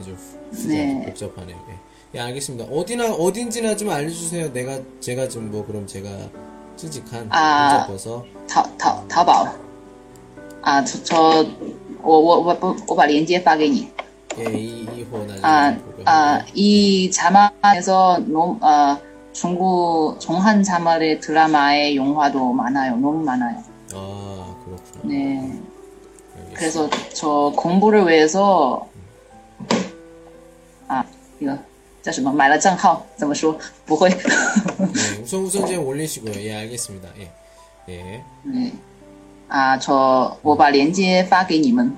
[0.00, 1.04] 아주 复- 네.
[1.06, 1.56] 복잡하네요.
[1.70, 1.74] 예.
[2.14, 2.64] 예, 알겠습니다.
[2.72, 4.52] 어디나 어딘지나 좀 알려주세요.
[4.52, 6.08] 내가 제가 좀 뭐 그럼 제가
[6.76, 7.70] 찌직한 아.
[7.70, 8.24] 혼자 벗어.
[8.48, 9.46] 淘淘淘宝
[10.62, 11.46] 啊，저 저
[12.02, 13.88] 我我我不我把链接发给你
[14.38, 16.04] 예, 이, 이호 나중에 아, 보고요.
[16.06, 18.96] 아, 이 자막에서 너무, 어,
[19.32, 22.92] 중국 종한 자막의 드라마의 영화도 많아요.
[22.96, 23.58] 너무 많아요.
[23.92, 24.31] 아, 그렇구나.
[25.02, 25.38] 네.
[25.38, 26.54] 알겠습니다.
[26.54, 28.88] 그래서 저 공부를 위해서
[30.88, 31.04] 아
[31.40, 31.56] 이거
[32.02, 36.34] 叫什么买了账号怎么说不会 네, 우선 우선 제 올리시고요.
[36.42, 37.08] 예, 알겠습니다.
[37.18, 37.30] 예.
[37.88, 38.24] 예.
[38.44, 38.72] 네.
[39.48, 41.96] 아, 저, 我把链接发给你们.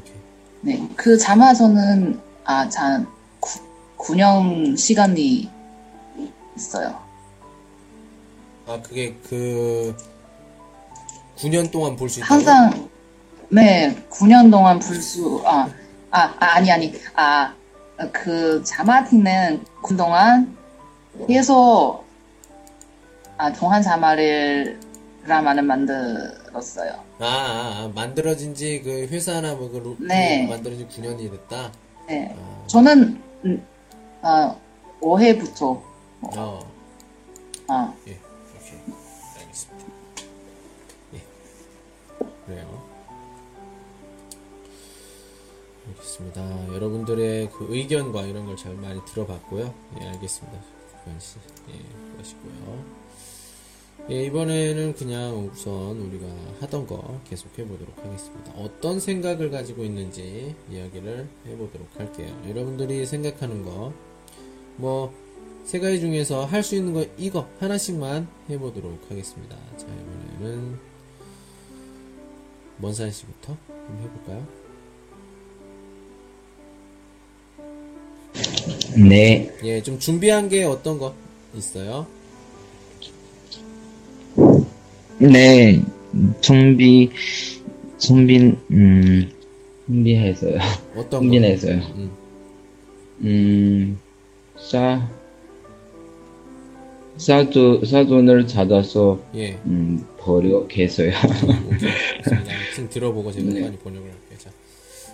[0.00, 0.14] 오케이.
[0.62, 0.88] 네.
[0.96, 3.04] 그 자마서는, 아, 자,
[3.98, 5.50] 9년 시간이
[6.56, 6.98] 있어요.
[8.66, 9.94] 아, 그게 그
[11.43, 12.33] 9년 동안 볼 수 있다.
[12.33, 12.89] 항상,
[13.49, 15.67] 네, 9년 동안 볼 수, 아,
[16.11, 17.53] 아, 아, 아 니, 아니, 아,
[18.11, 20.55] 그 자마티는 그동안
[21.27, 22.03] 계속,
[23.37, 24.79] 아, 동한 자마를,
[25.23, 26.93] 드라마를 만들었어요.
[27.19, 30.45] 아, 아, 아, 만들어진 지 그 회사나 뭐그 루- 네.
[30.45, 31.71] 그 만들어진 9년이 됐다.
[32.07, 32.35] 네.
[32.37, 33.65] 아, 저는, 음,
[34.21, 34.59] 어,
[35.01, 35.81] 5회부터,
[36.21, 36.59] 어.
[37.67, 38.17] 아, 예.
[46.13, 46.73] 알겠습니다.
[46.73, 49.73] 여러분들의 그 의견과 이런 걸 잘 많이 들어봤고요.
[49.99, 50.59] 예, 알겠습니다.
[51.19, 51.37] 씨.
[51.69, 52.83] 예, 그러시고요.
[54.09, 56.27] 예, 이번에는 그냥 우선 우리가
[56.61, 58.51] 하던 거 계속 해보도록 하겠습니다.
[58.53, 62.27] 어떤 생각을 가지고 있는지 이야기를 해보도록 할게요.
[62.47, 63.93] 여러분들이 생각하는 거,
[64.77, 65.13] 뭐,
[65.65, 69.55] 세 가지 중에서 할 수 있는 거 이거 하나씩만 해보도록 하겠습니다.
[69.77, 70.79] 자, 이번에는
[72.77, 74.62] 먼산 씨부터 한번 해볼까요?
[78.97, 81.13] 네, 예, 좀 준비한 게 어떤 거
[81.55, 82.05] 있어요?
[85.19, 85.81] 네,
[86.41, 87.09] 준비,
[87.97, 89.31] 준비, 음,
[89.87, 90.57] 준비했어요.
[90.95, 91.19] 어떤 거?
[91.19, 91.75] 준비했어요.
[91.95, 92.11] 음,
[93.21, 93.99] 음,
[94.57, 95.09] 사,
[97.17, 101.09] 사조, 사존을 찾아서, 예, 음, 버려겠어요.
[101.67, 101.91] 오케이.
[102.23, 102.53] 좋습니다.
[102.55, 103.61] 아무튼 들어보고 제가 네.
[103.61, 104.22] 많이 번역을 할게요.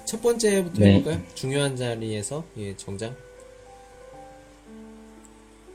[0.10, 0.93] 자, 첫 번째부터 네.
[0.95, 1.22] 해볼까요?
[1.36, 3.15] 중요한 자리에서, 예, 정장.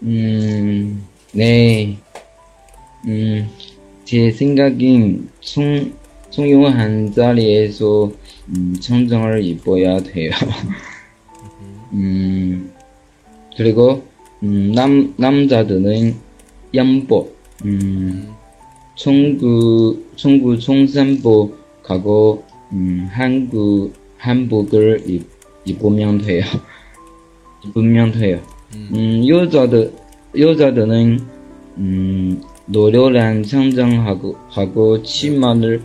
[0.02, 1.96] 음, 네.
[3.06, 3.48] 음,
[4.04, 5.94] 제 생각엔 중,
[6.30, 8.10] 중요한 자리에서
[8.48, 10.32] 음, 청정을 입어야 돼요.
[11.92, 12.72] 음,
[13.56, 14.02] 그리고
[14.42, 16.16] 음, 남, 남자들은
[16.74, 18.34] 양복, 음,
[18.96, 22.42] 청구, 청구 청산복 가고
[22.72, 25.26] 음, 한국 한복을 입,
[25.66, 26.44] 입으면 돼요.
[27.62, 28.40] 입으면 돼요.
[28.74, 29.92] 음, 음, 여자들,
[30.36, 31.18] 여자들은,
[31.76, 35.82] 음, 노련한 청정하고, 하고, 치마를,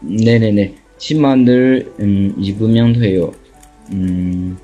[0.00, 3.32] 네네네, 치마를, 음, 입으면 돼요.
[3.90, 4.58] 음,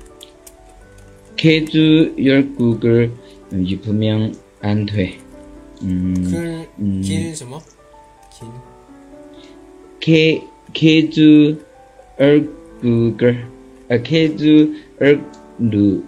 [1.35, 3.11] 캐주 열국을
[3.51, 5.17] 입으면 안 돼.
[5.81, 7.01] 음, 글, 음.
[7.01, 7.59] 길, 什么?
[8.29, 8.47] 길.
[9.99, 10.43] 캐,
[10.73, 11.65] 캐주
[12.19, 13.45] 열 국을,
[13.89, 16.03] 아, 캐주 열루,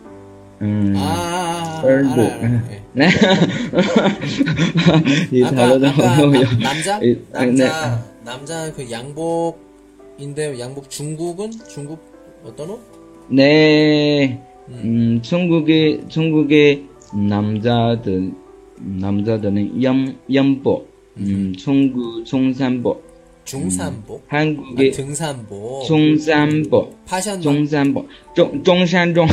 [0.62, 2.62] 음, 아, 아, 아.
[2.94, 3.08] 네.
[5.32, 6.42] 이 단어도 아까 어려워요.
[6.44, 7.00] 남- 남자?
[7.02, 7.46] 이- 아, 네.
[7.46, 11.52] 남자, 남자 그 양복인데 양복 중국은?
[11.70, 12.00] 중국
[12.44, 12.80] 어떤 옷?
[13.30, 14.42] 네.
[14.70, 14.82] 음.
[14.84, 18.32] 음, 중국의, 중국의 남자들,
[18.78, 23.04] 남자들은 양, 양복, 음, 중국, 중산복,
[23.46, 24.26] 중산복?
[24.30, 25.86] 아, 한국의 등산복.
[25.86, 29.28] 중산복, 파션 중산복, 중, 중산종,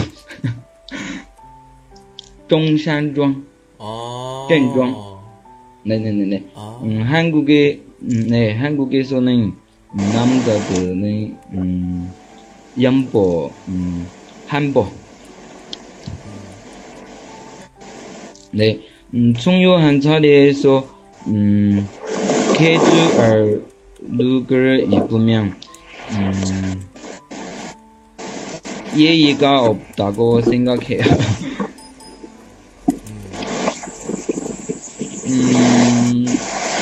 [2.49, 3.45] 중산종,
[3.79, 4.47] 아.
[4.49, 5.19] 땡종.
[5.85, 6.45] 네네네네.
[6.55, 6.81] 아.
[6.83, 9.53] 음, 한국의, 음, 네, 한국에서는
[10.13, 12.13] 남자들은, 음,
[12.83, 14.09] 양복, 음,
[14.47, 14.93] 한복.
[18.53, 18.81] 네,
[19.15, 20.89] 음, 중요한 자리에서,
[21.29, 21.87] 음,
[22.57, 23.68] 캐주얼
[24.11, 25.55] 룩을 입으면,
[26.13, 26.89] 음,
[28.97, 31.03] 예의가 없다고 생각해요.
[35.27, 36.27] 음,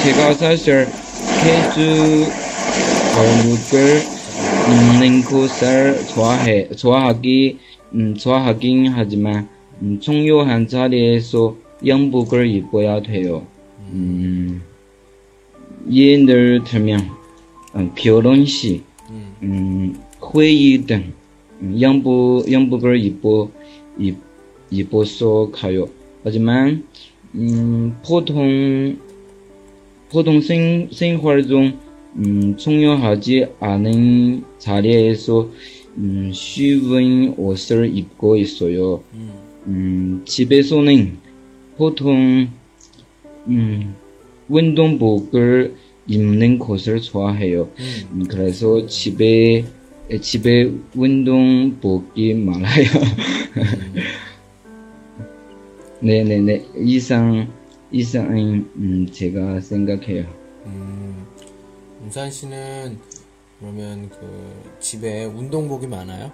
[0.05, 0.87] 제가 사실
[1.43, 2.27] 캐주얼
[3.19, 4.03] 룩을
[4.71, 7.59] 입는 것을 좋아해, 좋아하기,
[7.95, 9.49] 음, 좋아하긴 하지만,
[9.83, 13.47] 음, 중요한 자리에서 양복을 입어야 돼요.
[13.91, 14.63] 음,
[15.91, 17.11] 예를 들면,
[17.77, 19.35] 음, 결혼식, 음.
[19.43, 20.03] 음,
[20.35, 21.13] 회의 등,
[21.61, 23.51] 음, 양복, 양복을 입어,
[23.99, 24.17] 입,
[24.71, 25.87] 입어서 가요.
[26.25, 26.85] 하지만,
[27.35, 28.99] 음, 보통,
[30.11, 31.79] 보통 생, 생활 중,
[32.17, 35.51] 음, 총용하지 않은 자리에서
[35.99, 39.03] 음, 쉬운 옷을 입고 있어요.
[39.67, 41.19] 음, 집에서는
[41.77, 42.49] 보통
[43.49, 43.95] 음,
[44.49, 45.75] 운동복을
[46.07, 47.71] 입는 것을 좋아해요.
[47.79, 49.65] 음, 그래서 집에
[50.21, 52.87] 집에 운동복이 많아요.
[56.01, 57.49] 네네네 이상
[57.91, 60.27] 이상은 음, 제가 생각해요.
[60.67, 61.27] 음,
[62.07, 62.99] 우산 씨는
[63.59, 66.31] 그러면 그 집에 운동복이 많아요?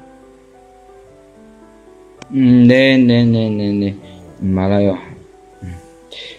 [2.33, 3.97] 음, 네네네네네.
[5.62, 5.75] 음.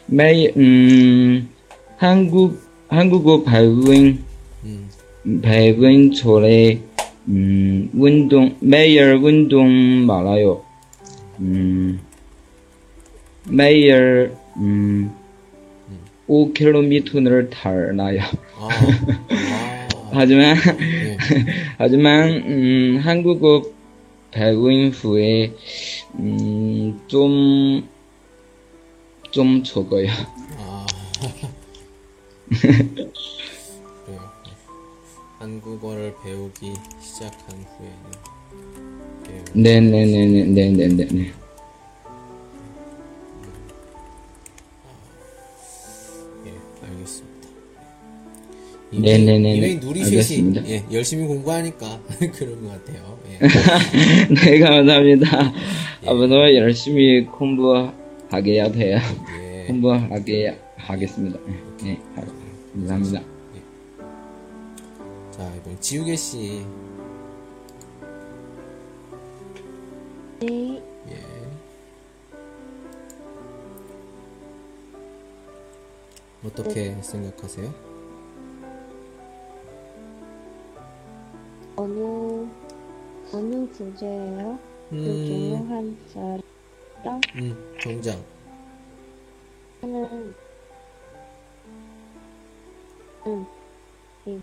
[0.07, 1.49] 매일 음
[1.97, 2.59] 한국
[2.93, 4.23] 한국어 발음
[4.65, 6.79] 음, 발음 전에
[7.27, 10.61] 음 운동 매일 운동 말아요.
[11.39, 11.99] 음
[13.49, 15.11] 매일 음
[16.29, 18.21] 5km를 달나요.
[18.57, 21.17] 아, 아, 하지만 예.
[21.79, 23.63] 하지만 음, 한국어
[24.29, 25.51] 배운 후에
[26.19, 27.87] 음, 좀,
[29.31, 30.09] 좀 적어요.
[32.53, 32.57] 아.
[34.05, 34.31] 그래요.
[35.39, 38.33] 한국어를 배우기 시작한 후에는.
[39.53, 41.31] 네네네네네네네.
[46.45, 46.51] 예,
[46.87, 47.47] 알겠습니다.
[48.91, 49.55] 네네네네.
[49.55, 50.67] 이ਵੇਂ 누리 셋이 알겠습니다.
[50.69, 51.99] 예, 열심히 공부하니까
[52.35, 53.19] 그런 것 같아요.
[53.31, 53.39] 예.
[54.33, 55.53] 네, 감사합니다.
[56.05, 58.99] 앞으로 열심히 공부하게 해야 돼요.
[59.39, 59.65] 예.
[59.67, 61.39] 공부하게 하겠습니다.
[61.83, 61.99] 네,
[62.73, 63.21] 감사합니다.
[65.31, 66.65] 자, 이번 지우개 씨.
[70.39, 70.81] 네.
[71.09, 71.23] 예.
[76.45, 77.73] 어떻게 생각하세요?
[81.75, 82.47] 어느
[83.31, 84.59] 어느 주제예요?
[84.89, 88.23] 그 음, 중요한 자랑 음, 정장.
[89.81, 90.33] 하는
[93.25, 93.45] 응.
[94.25, 94.41] 이.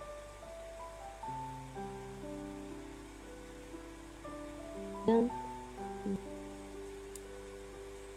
[5.07, 5.31] 면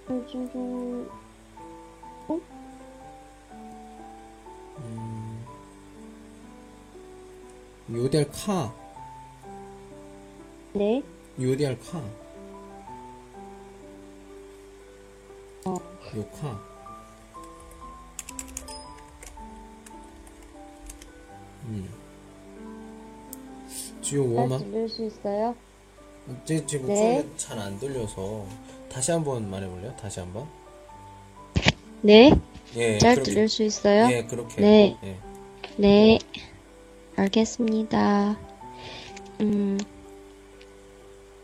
[0.10, 0.28] 음.
[0.28, 1.10] 중중
[7.92, 8.74] 요델 카.
[10.74, 11.04] 네.
[11.40, 12.00] 요델 카.
[15.66, 15.76] 어.
[16.16, 16.73] 요 카.
[21.66, 21.90] 음.
[24.02, 25.56] 지금 잘 워마 들릴 수 있어요?
[26.46, 27.16] 제 지금 네.
[27.18, 28.46] 목소리가 잘안 들려서
[28.90, 29.94] 다시 한번 말해볼래요?
[30.00, 30.48] 다시 한번.
[32.02, 32.32] 네.
[32.76, 32.98] 예.
[32.98, 34.08] 잘 그렇게- 들릴 수 있어요?
[34.12, 34.62] 예, 그렇게.
[34.62, 34.98] 네.
[35.04, 35.18] 예.
[35.78, 36.20] 네,
[37.16, 38.38] 알겠습니다.
[39.42, 39.80] 음,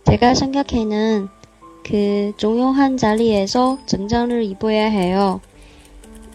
[0.05, 1.28] 제가 생각에는
[1.84, 5.41] 그 중요한 자리에서 정장을 입어야 해요.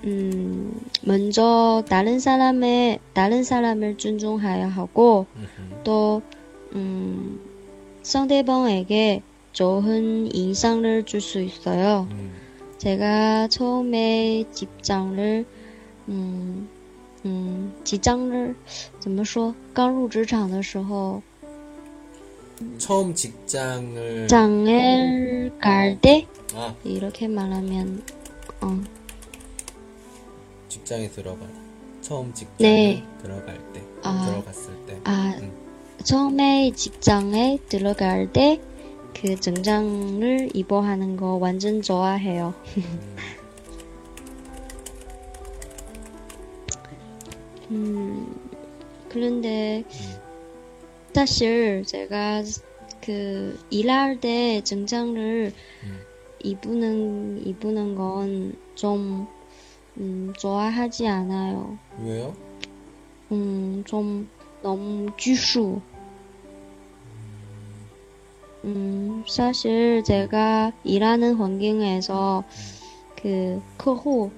[0.06, 5.82] 음, 먼저 다른 사람의 다른 사람을 존중해야 하고 음흠.
[5.84, 6.22] 또
[6.74, 7.40] 음,
[8.04, 12.08] 상대방에게 좋은 인상을 줄 수 있어요.
[12.12, 12.32] 음.
[12.78, 15.46] 제가 처음에 직장을,
[16.08, 16.68] 嗯
[17.26, 18.56] 嗯，직장을
[19.00, 19.54] 怎么说？
[19.74, 21.22] 刚入职场的时候，
[22.78, 28.02] 처음 직장을 장을 갈 때, 아 이렇게 말하면,
[28.62, 28.80] 어,
[30.85, 31.49] 직장에 들어갈
[32.03, 33.05] 처음 직장에 네.
[33.23, 34.27] 들어갈 때 아.
[34.27, 35.51] 들어갔을 때 아, 음.
[36.05, 38.61] 처음에 직장에 들어갈 때,
[39.15, 42.53] 그 정장을 입어 하는 거 완전 좋아해요.
[47.71, 48.51] 음,
[49.09, 49.85] 그런데
[51.15, 52.43] 사실 제가
[53.01, 55.53] 그 일할 때 정장을
[55.85, 56.01] 음.
[56.43, 59.27] 입는 입는 건 좀
[59.98, 61.78] 음, 좋아하지 않아요.
[62.04, 62.34] 왜요?
[63.32, 64.30] 음, 좀
[64.62, 65.82] 너무拘束.
[68.66, 72.44] 음, 사실 제가 일하는 환경에서
[73.16, 74.32] 그客户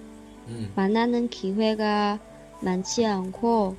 [0.48, 0.72] 음.
[0.76, 2.20] 만나는 기회가
[2.62, 3.76] 많지 않고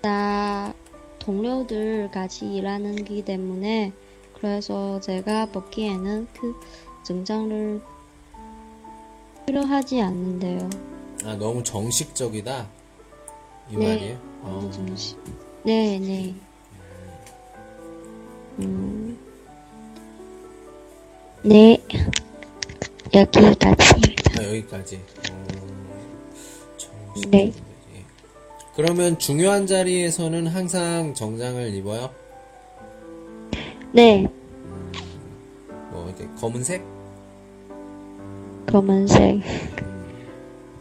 [0.00, 0.72] 다
[1.18, 3.92] 동료들 같이 일하는 기 때문에
[4.34, 6.54] 그래서 제가 보기에는 그
[7.04, 7.80] 정장을
[9.45, 10.69] 필요하지 않는데요.
[11.25, 12.67] 아 너무 정식적이다
[13.71, 13.87] 이 네.
[13.87, 14.17] 말이에요?
[14.41, 14.69] 어.
[14.73, 15.17] 정식.
[15.63, 16.35] 네, 네.
[18.59, 19.17] 음.
[21.43, 21.77] 네.
[23.13, 23.69] 여기까지입니다.
[24.39, 25.01] 아, 여기까지.
[25.31, 25.57] 어,
[26.77, 27.29] 정식.
[27.29, 27.51] 네.
[27.95, 28.03] 예.
[28.75, 32.09] 그러면 중요한 자리에서는 항상 정장을 입어요?
[33.91, 34.27] 네,
[35.91, 36.83] 뭐 이렇게 검은색?
[38.66, 39.40] 검은색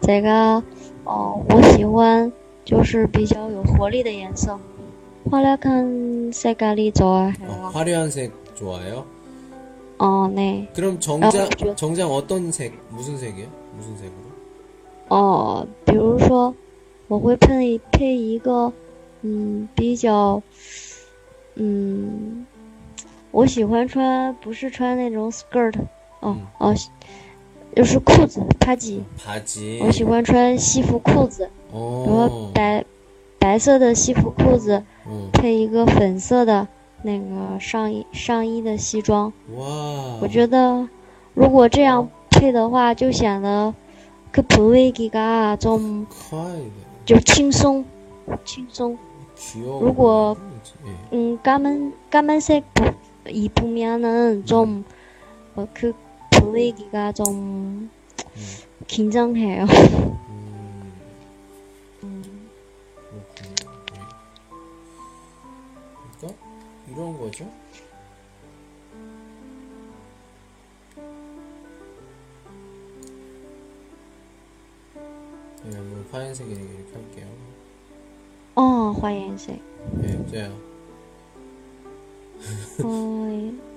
[0.01, 0.61] 这个
[1.05, 2.31] 哦，我喜欢
[2.65, 4.57] 就是比较有活力的颜色。
[5.29, 9.05] 화려한색깔이좋아해요 어, 화려한 색 좋아해요?
[9.97, 10.69] 어, 네.
[10.73, 11.75] 그럼 정장 아, 좋아.
[11.75, 13.49] 정장 어떤 색 무슨 색이에요?
[13.75, 14.27] 무슨 색으로?
[15.09, 16.53] 哦，比如说，
[17.09, 18.71] 我会配配一个，
[19.21, 20.41] 嗯，比较，
[21.55, 22.45] 嗯，
[23.31, 25.73] 我喜欢穿不是穿那种 skirt，
[26.21, 26.73] 哦嗯哦，
[27.75, 29.83] 就是裤子帕吉， 바지.
[29.85, 32.51] 我喜欢穿西服裤子，比如说 어.
[32.53, 32.83] 白
[33.39, 35.29] 白色的西服裤子 어.
[35.31, 36.67] 配一个粉色的
[37.03, 40.17] 那个上衣上衣的西装， 와.
[40.21, 40.87] 我觉得
[41.35, 43.73] 如果这样配的话，就显得
[44.33, 46.61] 그 분위기가 좀 可爱的
[47.05, 47.85] 就轻松，
[48.43, 48.97] 轻松。
[49.37, 50.35] 귀여워.如果-
[51.11, 51.15] 예.
[51.15, 52.91] 음, 까만 까만색 부-
[53.29, 54.83] 입으면은 좀
[55.55, 55.93] 어, 그
[56.42, 57.88] 분위기가 좀
[58.88, 59.64] 긴장해요.
[62.02, 62.50] 음.
[63.14, 64.00] 예.
[66.18, 66.40] 그러니까
[66.88, 67.44] 이런 거죠.
[75.64, 77.26] 네, 한번 파란색 이렇게 할게요.
[78.56, 79.62] 어, 화연색.
[79.94, 80.58] 네, 저요.
[82.84, 83.71] 어,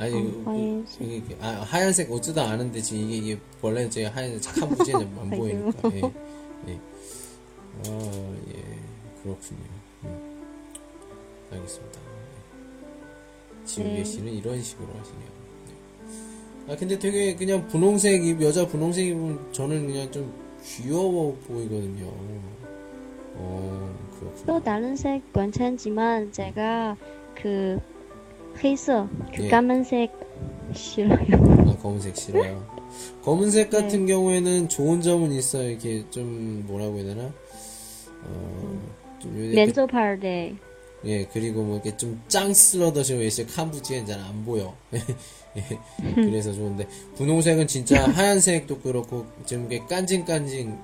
[0.00, 1.02] 아니, 어, 그- 하얀색.
[1.12, 5.28] 이게, 아, 하얀색 옷도 아는데 지금 이게, 이게 원래 제가 하얀색 착한 부지는 안.
[5.30, 5.90] 보이니까.
[5.94, 6.00] 예.
[6.68, 6.80] 예.
[7.86, 8.62] 아, 예.
[9.22, 9.60] 그렇군요.
[10.04, 10.42] 음.
[11.52, 11.98] 알겠습니다.
[12.00, 13.66] 예.
[13.66, 14.04] 지우개 네.
[14.04, 15.30] 씨는 이런 식으로 하시네요.
[16.66, 16.72] 네.
[16.72, 20.32] 아, 근데 되게 그냥 분홍색, 입- 여자 분홍색 입으면 저는 그냥 좀
[20.64, 22.06] 귀여워 보이거든요.
[23.34, 24.44] 어, 그렇군요.
[24.46, 26.96] 또 다른 색 괜찮지만 제가
[27.34, 27.78] 그
[28.60, 29.48] 黑色,그 예.
[29.48, 30.12] 까만색
[30.74, 31.18] 싫어요.
[31.68, 32.64] 아, 검은색 싫어요.
[33.24, 33.80] 검은색 네.
[33.80, 35.70] 같은 경우에는 좋은 점은 있어요.
[35.70, 37.32] 이렇게 좀 뭐라고 해야 되나?
[38.24, 38.80] 어,
[39.20, 40.54] 좀 면접할 때
[41.04, 44.74] 예, 그리고 뭐 이렇게 좀 짱슬러더시고 예시 칸부지엔 잘 안 보여.
[45.56, 45.64] 예,
[46.14, 46.86] 그래서 좋은데
[47.16, 50.78] 분홍색은 진짜 하얀색도 그렇고 좀 이렇게 깐징깐징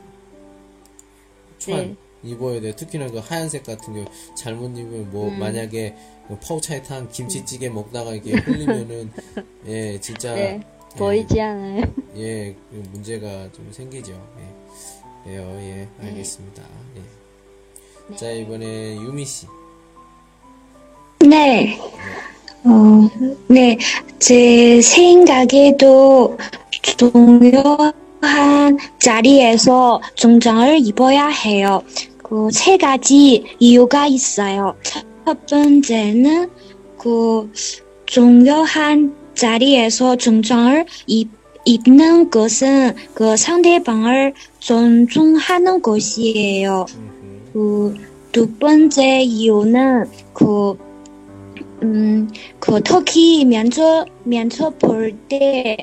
[1.58, 1.96] 천 네.
[2.22, 2.74] 입어야 돼.
[2.74, 5.38] 특히나 그 하얀색 같은 경우 잘못 입으면 뭐 음.
[5.38, 5.94] 만약에
[6.28, 9.12] 그 파우차에 탄 김치찌개 먹다가 이게 흘리면은
[9.66, 11.84] 예, 진짜 네, 예, 보이지 않아요.
[12.16, 14.12] 예, 그 문제가 좀 생기죠.
[14.12, 15.24] 예.
[15.24, 16.62] 그래요, 예, 알겠습니다.
[16.96, 18.16] 예.
[18.16, 19.46] 자, 이번에 유미 씨.
[21.20, 21.78] 네.
[22.64, 23.10] 어,
[23.48, 23.76] 네.
[24.18, 26.38] 제 생각에도
[26.82, 27.62] 중요
[28.26, 31.82] 한 자리에서 정장을 입어야 해요.
[32.22, 34.76] 그 세 가지 이유가 있어요.
[34.82, 36.50] 첫 번째는
[36.98, 37.50] 그
[38.06, 41.30] 중요한 자리에서 정장을 입,
[41.64, 46.86] 입는 것은 그 상대방을 존중하는 것이에요.
[47.52, 50.04] 그 두 번째 이유는
[50.34, 50.76] 그,
[51.82, 52.28] 음,
[52.60, 55.78] 그 특히 면접, 면접 볼때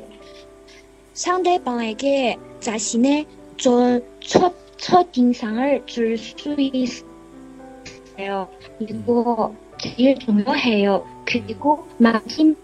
[1.13, 3.25] 상대방에게 자신의
[3.57, 8.49] 저, 첫, 첫 인상을 줄 수 있어요.
[8.79, 11.05] 이거 제일 중요해요.
[11.25, 12.55] 그리고 마지막은,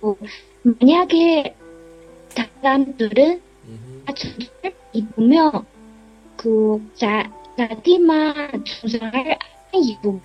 [0.00, 0.16] 그
[0.62, 1.54] 만약에
[2.28, 3.42] 사람들은.
[4.14, 5.66] 저를 입으면
[6.36, 9.38] 그 자, 자기만 주장을 안
[9.74, 10.20] 입고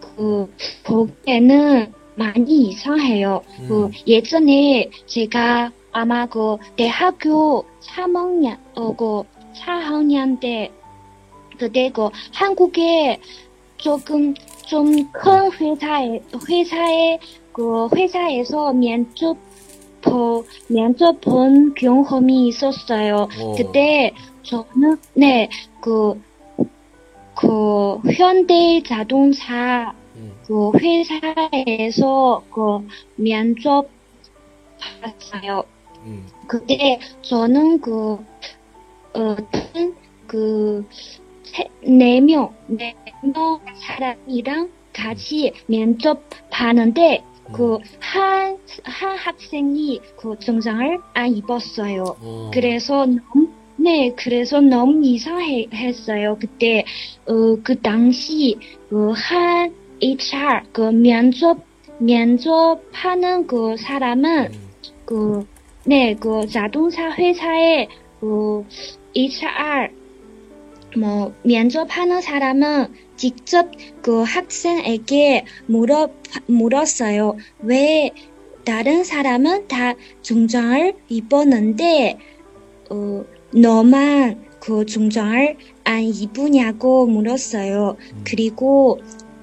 [0.00, 0.52] 그
[0.84, 3.42] 보기에는 많이 이상해요.
[3.68, 3.92] 그 음.
[4.06, 9.22] 예전에 제가 아마 그 대학교 3학년 어 그
[9.54, 10.70] 4학년 때
[11.58, 13.20] 그때 그 한국에
[13.76, 14.34] 조금
[14.66, 17.18] 좀 큰 회사에 회사에
[17.52, 19.36] 그 회사에서 면접
[20.00, 23.28] 보 면접 본 경험이 있었어요.
[23.40, 23.54] 오.
[23.54, 25.48] 그때 저는 네,
[25.80, 26.20] 그,
[27.36, 30.01] 그, 현대 자동차 음.
[30.46, 32.86] 그 회사에서 그
[33.16, 33.88] 면접
[35.00, 35.64] 봤어요.
[36.04, 36.26] 음.
[36.46, 38.18] 그때 저는 그,
[39.14, 39.36] 어,
[40.26, 40.84] 그,
[41.44, 50.98] 세, 네 명, 네 명 사람이랑 같이 면접 봤는데, 그, 한, 한 학생이 그 정장을
[51.14, 52.16] 안 입었어요.
[52.20, 52.50] 어.
[52.52, 56.38] 그래서 너무, 네, 그래서 너무 이상했어요.
[56.40, 56.84] 그때,
[57.26, 58.56] 어, 그 당시,
[58.88, 61.64] 그, 한 HR, 그 면접,
[61.98, 64.70] 면접하는 그 사람은, 음.
[65.04, 65.46] 그,
[65.84, 67.88] 네, 그 자동차 회사의
[68.20, 68.64] 그
[69.14, 69.90] HR,
[70.96, 73.70] 뭐 면접하는 사람은 직접
[74.02, 76.10] 그 학생에게 물어
[76.46, 77.36] 물었어요.
[77.60, 78.10] 왜
[78.64, 82.18] 다른 사람은 다 중장을 입었는데
[82.90, 83.24] 어,
[83.54, 87.96] 너만 그 중장을 안 입으냐고 물었어요.
[88.24, 88.98] 그리고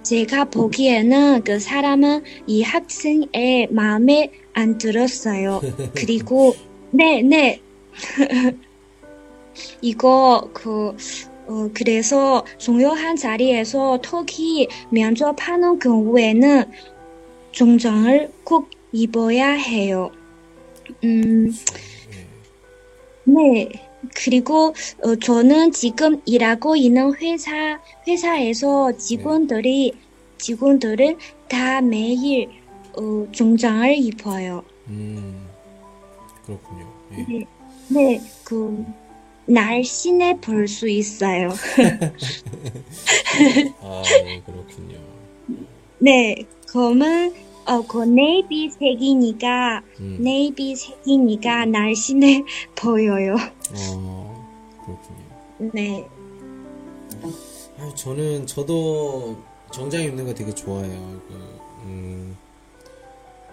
[0.09, 5.61] 제가 보기에는 그 사람은 이 학생의 마음에 안 들었어요.
[5.93, 6.55] 그리고
[6.89, 7.61] 네, 네.
[9.83, 10.95] 이거 그
[11.45, 16.63] 어, 그래서 중요한 자리에서 특히 면접하는 경우에는
[17.51, 20.09] 정장을 꼭 입어야 해요.
[21.03, 21.53] 음,
[23.25, 23.88] 네.
[24.15, 24.73] 그리고
[25.03, 29.93] 어, 저는 지금 일하고 있는 회사 회사에서 직원들이
[30.37, 31.17] 직원들은
[31.49, 32.49] 다 매일
[32.97, 34.63] 어, 정장을 입어요.
[34.87, 35.47] 음,
[36.45, 36.87] 그렇군요.
[37.17, 37.25] 예.
[37.27, 37.45] 네,
[37.89, 38.85] 네, 그
[39.45, 41.49] 날씬해 볼 수 있어요.
[43.81, 44.97] 아, 예, 그렇군요.
[45.99, 46.35] 네,
[46.71, 47.33] 검은
[47.69, 50.17] 어, 그 네이비 색이니까 음.
[50.21, 52.43] 네이비 색이니까 날씬해
[52.75, 53.35] 보여요.
[53.93, 55.71] 어, 그렇군요.
[55.73, 56.07] 네,
[57.77, 59.37] 아, 저는 저도
[59.71, 61.21] 정장 입는 거 되게 좋아해요.
[61.27, 61.33] 그,
[61.83, 62.35] 음,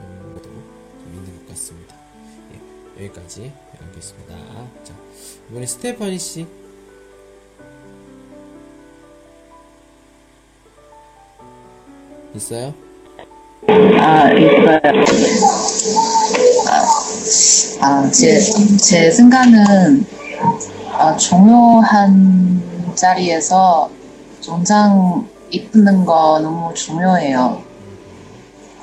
[0.01, 1.95] 음, 좀 있는 것 같습니다.
[2.99, 4.35] 예, 여기까지 하겠습니다.
[4.83, 4.95] 자,
[5.51, 6.47] 이번에 스테파니 씨.
[12.35, 12.75] 있어요?
[14.07, 14.81] 아, 이거요.
[17.81, 18.39] 아, 제,
[18.77, 20.07] 제 생각은,
[20.93, 22.63] 아, 중요한
[22.95, 23.91] 자리에서
[24.41, 27.65] 정장 입는 거 너무 중요해요.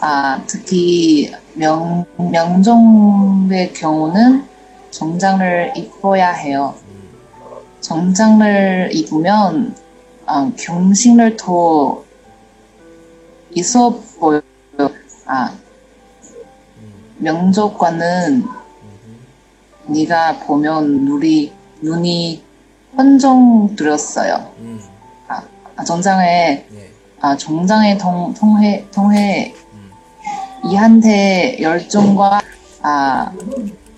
[0.02, 4.44] 아, 특히 명, 명종의 경우는
[4.92, 6.76] 정장을 입어야 해요.
[7.80, 9.74] 정장을 입으면,
[10.26, 12.04] 아, 경신을 더
[13.52, 14.53] 있어 보여요.
[15.26, 15.54] 아,
[17.18, 18.46] 명족과는
[19.88, 22.44] 네가 보면 눈이 눈이
[22.98, 24.52] 헌정 들었어요.
[24.60, 24.82] 음,
[25.28, 26.92] 아, 정장에 예.
[27.22, 29.92] 아, 정장에 통, 통해 통해 음.
[30.70, 32.40] 이한테 열정과
[32.82, 33.32] 아,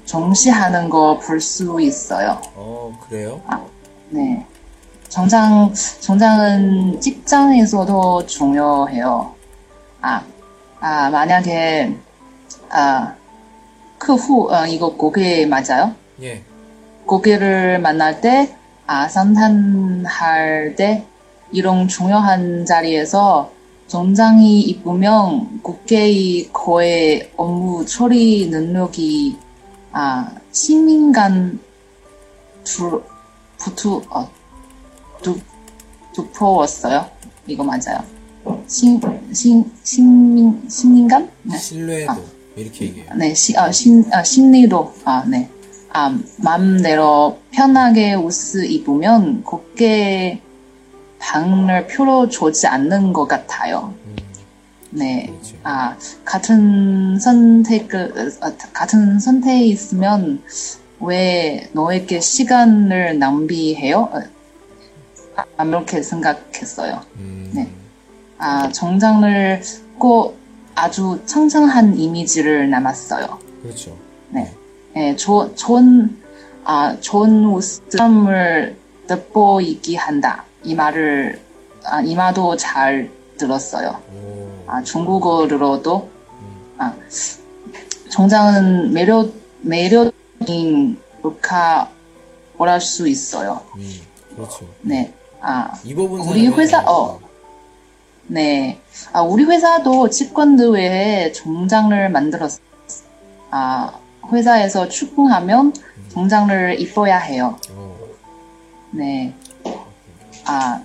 [0.06, 2.42] 정시하는 거 볼 수 있어요.
[2.56, 3.42] 어, 그래요?
[4.10, 4.46] 네.
[5.10, 9.34] 정장, 정장은 직장에서도 중요해요.
[10.02, 10.24] 아,
[10.88, 11.98] 아, 만약에,
[12.70, 15.96] 아,客户, 어, 이거 고객 맞아요?
[16.22, 16.44] 예.
[17.08, 18.56] 고객을 만날 때,
[18.86, 21.04] 아, 상담할 때,
[21.52, 23.52] 이런 중요한 자리에서
[23.88, 29.40] 정장이 입으면 고객의 거의 업무 처리 능력이,
[29.92, 31.60] 아, 시민간
[32.64, 33.02] 두,
[33.58, 34.30] 부투, 어,
[35.24, 35.40] 두,
[36.14, 37.10] 두퍼웠어요.
[37.48, 38.15] 이거 맞아요.
[38.68, 39.00] 신,
[39.34, 41.30] 신, 신민, 신민감?
[41.44, 41.58] 네.
[41.58, 42.14] 신뢰도.
[42.56, 43.14] 이렇게 얘기해요.
[43.16, 45.50] 네, 시, 아, 심, 아, 심리로, 아, 네.
[45.90, 50.42] 아, 마음대로 편하게 옷을 입으면 곱게
[51.20, 53.94] 방을 표로 주지 않는 것 같아요.
[54.06, 54.16] 음,
[54.92, 55.28] 네.
[55.28, 55.56] 그렇죠.
[55.64, 60.42] 아, 같은 선택, 아, 같은 선택이 있으면
[61.00, 64.12] 왜 너에게 시간을 낭비해요?
[65.36, 67.02] 아, 이렇게 생각했어요.
[67.18, 67.70] 음, 네.
[68.38, 69.62] 아, 정장을
[69.98, 70.38] 꼭
[70.76, 73.40] 아주 창창한 이미지를 남았어요.
[73.64, 73.96] 그렇죠.
[74.30, 74.54] 네.
[74.96, 76.22] 예, 조, 좋은,
[76.64, 78.76] 아, 좋은 옷을
[79.08, 80.44] 돋보이게 한다.
[80.64, 81.40] 이 말을,
[81.86, 84.02] 아, 이 말도 잘 들었어요.
[84.14, 86.10] 오, 아, 중국어로도,
[86.42, 86.94] 음, 아,
[88.10, 93.62] 정장은 매력, 매력인 물카오랄 수 있어요.
[93.76, 94.02] 음,
[94.36, 94.68] 그렇죠.
[94.82, 95.14] 네.
[95.42, 96.84] 아, 입어본 우리 사람이 회사.
[96.86, 97.20] 어.
[98.28, 98.80] 네.
[99.14, 102.60] 아, 우리 회사도 직원들 외에 정장을 만들었어.
[103.52, 104.00] 아,
[104.32, 105.74] 회사에서 출근하면
[106.10, 107.58] 정장을 입어야 해요.
[107.72, 107.96] 어,
[108.92, 109.34] 네.
[110.46, 110.82] 아,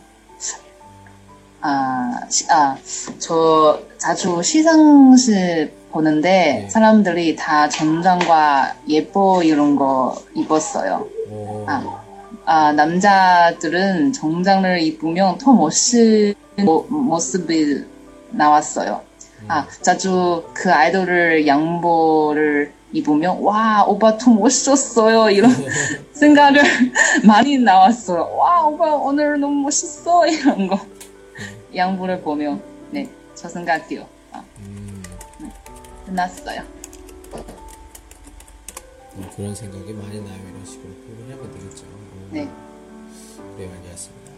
[1.62, 2.76] 아, 시- 아,
[3.18, 6.68] 저 자주 시상식 보는데 네.
[6.70, 11.06] 사람들이 다 정장과 예뻐 이런 거 입었어요.
[11.30, 11.99] 오, 아.
[12.44, 17.84] 아, 남자들은 정장을 입으면 더 멋진 모- 모습이
[18.30, 19.02] 나왔어요.
[19.48, 25.30] 아, 자주 그 아이돌을 양보를 입으면, 와, 오빠 더 멋있었어요.
[25.30, 25.50] 이런
[26.12, 26.60] 생각을
[27.26, 28.34] 많이 나왔어요.
[28.36, 30.26] 와, 오빠 오늘 너무 멋있어.
[30.28, 30.78] 이런 거.
[31.74, 32.60] 양보를 보면,
[32.90, 34.06] 네, 저 생각해요.
[34.32, 35.02] 아, 음,
[36.06, 36.62] 끝났어요.
[37.32, 40.38] 어, 그런 생각이 많이 나요.
[40.50, 41.84] 이런 식으로 표현을 하면 되겠죠.
[42.30, 42.48] 어, 네.
[43.56, 44.30] 그래요, 알겠습니다.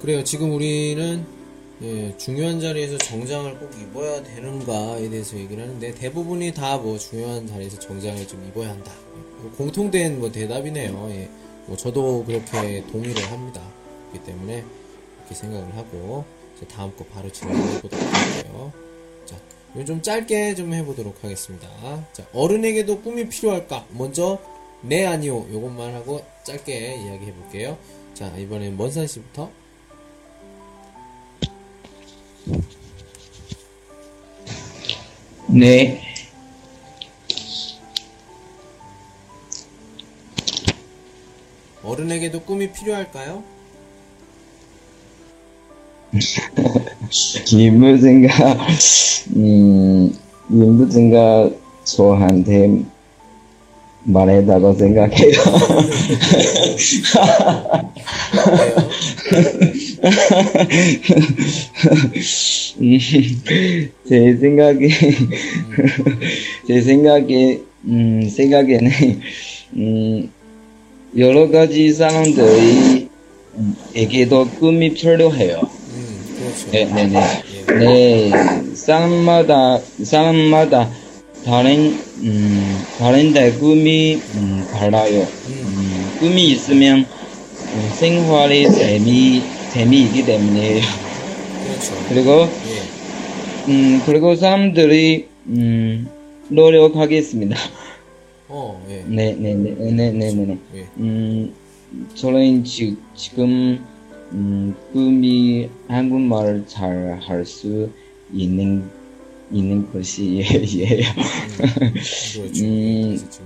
[0.00, 1.24] 그래요, 지금 우리는
[1.82, 7.78] 예, 중요한 자리에서 정장을 꼭 입어야 되는가에 대해서 얘기를 하는데 대부분이 다 뭐 중요한 자리에서
[7.78, 8.92] 정장을 좀 입어야 한다.
[9.40, 11.08] 뭐 공통된 뭐 대답이네요.
[11.10, 11.28] 예.
[11.66, 13.60] 뭐 저도 그렇게 동의를 합니다.
[14.10, 14.64] 그렇기 때문에
[15.20, 16.24] 이렇게 생각을 하고
[16.56, 18.72] 이제 다음 거 바로 진행해 보도록 할게요.
[19.24, 19.36] 자,
[19.74, 21.68] 이거 좀 짧게 좀 해보도록 하겠습니다.
[22.12, 23.86] 자, 어른에게도 꿈이 필요할까?
[23.90, 24.38] 먼저
[24.86, 27.78] 네 아니요 요것만 하고 짧게 이야기해 볼게요.
[28.12, 29.50] 자, 이번엔 먼산 씨부터.
[35.48, 36.00] 네.
[41.82, 43.42] 어른에게도 꿈이 필요할까요?
[47.46, 48.28] 김부진가,
[49.36, 50.16] 음,
[50.48, 51.50] 김부진가
[51.84, 52.84] 저한테
[54.04, 55.32] 말했다고 생각해요.
[62.80, 62.98] 음,
[64.08, 64.88] 제 생각에,
[66.66, 68.90] 제 생각에, 음, 생각에는,
[69.76, 70.30] 음,
[71.16, 73.08] 여러 가지 사람들이,
[73.56, 75.60] 음, 에게도 꿈이 필요해요.
[75.62, 76.70] 음, 그렇죠.
[76.72, 77.44] 네, 네, 네.
[77.78, 78.30] 네,
[78.74, 81.03] 사람마다, 사람마다
[81.44, 85.26] 다른, 음, 다른데 꿈이, 음, 달라요.
[85.46, 89.42] 음, 꿈이 있으면, 음, 생활이 재미,
[89.72, 90.80] 재미이기 때문에.
[91.62, 91.94] 그렇죠.
[92.08, 92.30] 그리고,
[92.66, 93.70] 예.
[93.70, 96.08] 음, 그리고 사람들이, 음,
[96.48, 97.56] 노력하겠습니다.
[98.48, 99.04] 어, 예.
[99.06, 100.58] 네, 네, 네, 네, 네, 네, 네.
[100.76, 100.86] 예.
[100.98, 101.52] 음,
[102.14, 103.84] 저는 지, 지금,
[104.32, 107.90] 음, 꿈이 한국말을 잘 할 수
[108.32, 108.88] 있는,
[109.54, 110.44] 있는 것이에요.
[111.56, 112.42] 그렇죠.
[112.62, 113.14] 음.
[113.14, 113.44] 있고.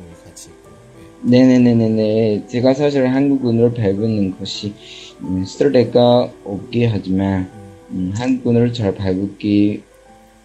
[1.24, 1.30] 예.
[1.30, 2.46] 네네네네네.
[2.48, 4.72] 제가 사실 한국어를 배우는 것이,
[5.20, 7.50] 음, 스트레스가 없게 하지만,
[7.90, 9.82] 음, 한국어를 잘 배우기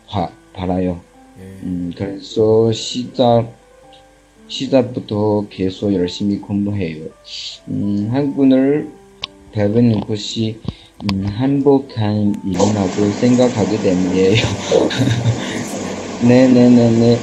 [0.09, 0.99] 바, 바라요.
[1.39, 1.43] 예.
[1.63, 3.47] 음, 그래서 시작,
[4.47, 7.05] 시작부터 계속 열심히 공부해요.
[7.69, 8.89] 음, 한국어를
[9.53, 10.59] 배우는 것이
[11.01, 14.35] 음, 행복한 일이라고 생각하기 때문이에요.
[16.27, 17.19] 네네네네.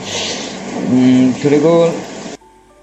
[0.89, 1.87] 음, 그리고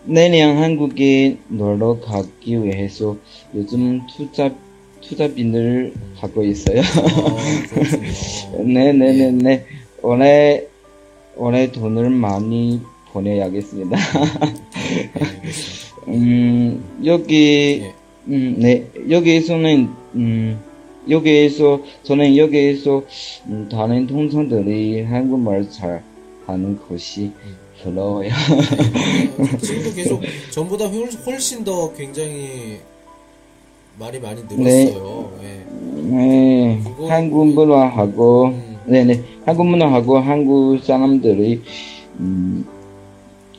[0.05, 3.17] 내년 한국에 놀러 가기 위해서
[3.53, 4.51] 요즘 투자,
[5.01, 6.81] 투자비를 하고 있어요.
[8.63, 9.65] 네네네네.
[10.01, 10.65] 올해,
[11.35, 12.81] 올해 돈을 많이
[13.11, 13.97] 보내야겠습니다.
[13.97, 15.11] 네.
[16.07, 17.93] 음, 여기, 예.
[18.27, 20.59] 음, 네, 여기에서는, 음,
[21.09, 23.03] 여기에서, 저는 여기에서,
[23.47, 26.03] 음, 다른 동생들이 한국말 잘
[26.45, 27.31] 하는 것이
[27.83, 28.29] 부러워요.
[28.29, 32.79] 어, 지금도 계속 전보다 훨- 훨씬 더 굉장히
[33.99, 35.31] 말이 많이 늘었어요.
[35.43, 35.65] 예.
[36.01, 38.77] 네, 그거- 한국 문화하고, 음.
[38.85, 41.61] 네네, 한국 문화하고 한국 사람들이,
[42.19, 42.65] 음,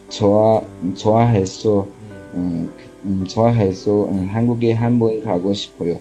[0.08, 0.62] 좋아,
[0.96, 1.86] 좋아해서,
[2.34, 2.70] 음,
[3.08, 5.98] 음, 좋아해서, 음, 한국에 한번 가고 싶어요.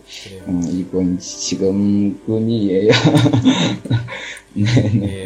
[0.48, 2.92] 음, 이건 지금 꿈이에요.
[4.54, 5.26] 네 네.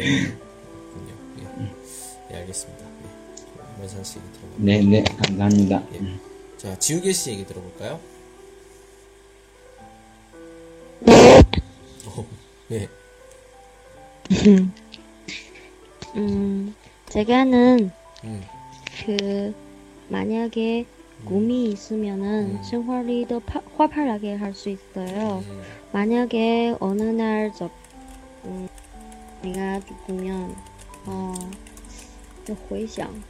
[0.92, 1.14] 그렇군요.
[1.40, 2.34] 예.
[2.34, 2.84] 예, 알겠습니다.
[2.84, 3.80] 예.
[3.80, 4.64] 원산 씨 얘기 들어볼까요?
[4.64, 5.82] 네 네, 감사합니다.
[5.94, 6.00] 예.
[6.56, 7.98] 자, 지우개 씨 얘기 들어볼까요?
[12.06, 12.26] 어,
[12.68, 12.88] 네.
[16.14, 16.74] 음,
[17.08, 17.90] 제가는
[18.22, 18.42] 음,
[19.04, 19.52] 그
[20.08, 20.86] 만약에
[21.26, 22.62] 꿈이 있으면은 음.
[22.62, 25.42] 생활이 더 파- 활발하게 할 수 있어요.
[25.46, 25.62] 음,
[25.92, 27.70] 만약에 어느 날 저,
[28.44, 28.68] 음,
[29.42, 30.54] 내가 죽으면
[31.06, 31.34] 어,
[32.68, 33.22] 回想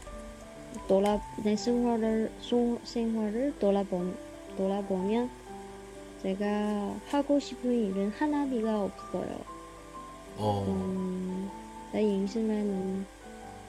[0.88, 4.04] 돌아 내 생활을 소, 생활을 돌아보
[4.56, 5.30] 돌아보면
[6.22, 9.38] 제가 하고 싶은 일은 하나비가 없어요.
[10.38, 11.50] 어, 음,
[11.92, 13.04] 내 인생에는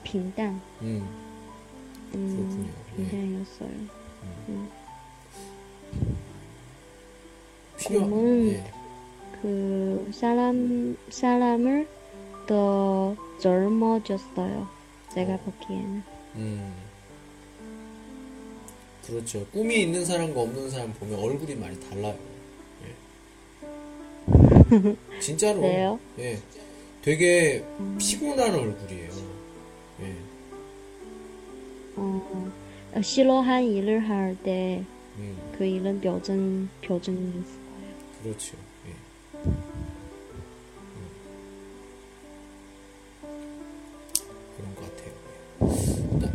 [0.02, 1.06] 빈단, 음,
[2.14, 2.68] 음, 그렇군요.
[2.98, 3.10] 예.
[3.10, 4.03] 빈단이었어요.
[7.78, 8.64] 필요, 예.
[9.42, 11.86] 그 사람 사람을
[12.46, 14.68] 더 젊어졌어요.
[15.12, 16.02] 제가 보기에는.
[16.36, 16.74] 음.
[19.06, 19.46] 그렇죠.
[19.52, 22.16] 꿈이 있는 사람과 없는 사람 보면 얼굴이 많이 달라요.
[24.72, 24.96] 예.
[25.20, 25.60] 진짜로.
[25.60, 26.00] 그래요?
[26.18, 26.38] 예.
[27.02, 27.62] 되게
[27.98, 29.10] 피곤한 얼굴이에요.
[30.00, 30.16] 예.
[31.96, 32.00] 어,
[32.32, 32.52] 어,
[33.02, 34.84] 싫어한 일을 할 때그
[35.18, 37.64] 음, 일은 표정 표정이 있어요.
[38.22, 38.56] 그렇죠.
[38.88, 38.92] 예.
[39.44, 39.64] 음.
[44.56, 45.12] 그런 것 같아요.
[45.62, 46.14] 예.
[46.14, 46.32] 일단,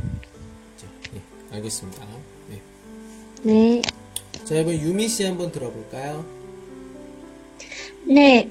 [0.77, 1.55] 자, 예.
[1.55, 2.05] 알겠습니다.
[2.51, 2.61] 예.
[3.43, 3.81] 네.
[4.45, 6.25] 자, 이번 유미 씨 한번 들어볼까요?
[8.05, 8.49] 네,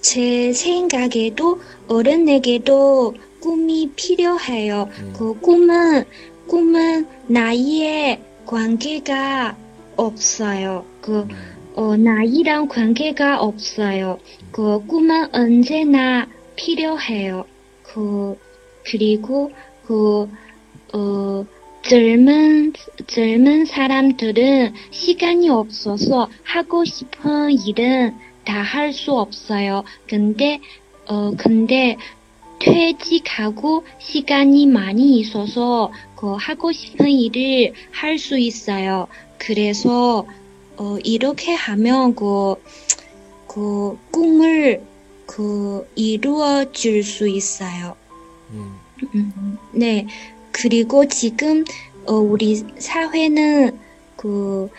[0.00, 4.88] 제 생각에도 어른에게도 꿈이 필요해요.
[5.18, 6.04] 그 꿈은,
[6.48, 9.56] 꿈은 나이에 관계가
[9.96, 10.84] 없어요.
[11.00, 11.26] 그,
[11.74, 14.18] 어, 나이랑 관계가 없어요.
[14.52, 16.26] 그 꿈은 언제나
[16.56, 17.46] 필요해요.
[17.82, 18.38] 그,
[18.84, 19.50] 그리고,
[19.86, 20.28] 그,
[20.92, 21.46] 어,
[21.82, 22.72] 젊은,
[23.06, 28.14] 젊은 사람들은 시간이 없어서 하고 싶은 일은
[28.44, 29.84] 다 할 수 없어요.
[30.08, 30.60] 근데,
[31.06, 31.96] 어, 근데,
[32.64, 39.06] 퇴직하고 시간이 많이 있어서, 그, 하고 싶은 일을 할 수 있어요.
[39.38, 40.26] 그래서,
[40.76, 42.54] 어, 이렇게 하면, 그,
[43.46, 44.82] 그, 꿈을,
[45.26, 47.96] 그, 이루어 줄 수 있어요.
[48.50, 48.78] 음,
[49.14, 50.06] 음, 네.
[50.52, 51.64] 그리고 지금
[52.06, 53.78] 어, 우리 사회는
[54.16, 54.70] 그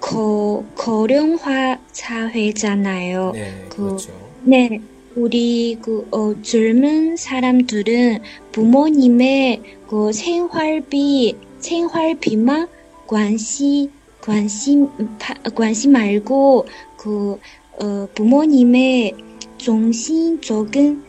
[0.00, 3.32] 거, 거령화 사회잖아요.
[3.32, 4.12] 네, 그- 그렇죠.
[4.42, 4.80] 네.
[5.16, 8.18] 우리 그 어, 젊은 사람들은
[8.52, 12.68] 부모님의 그 생활비 생활비만
[13.06, 13.90] 관심
[14.20, 14.88] 관심
[15.18, 16.66] 파- 관심 말고
[16.98, 17.38] 그
[17.80, 19.14] 어, 부모님의
[19.56, 21.02] 정신적인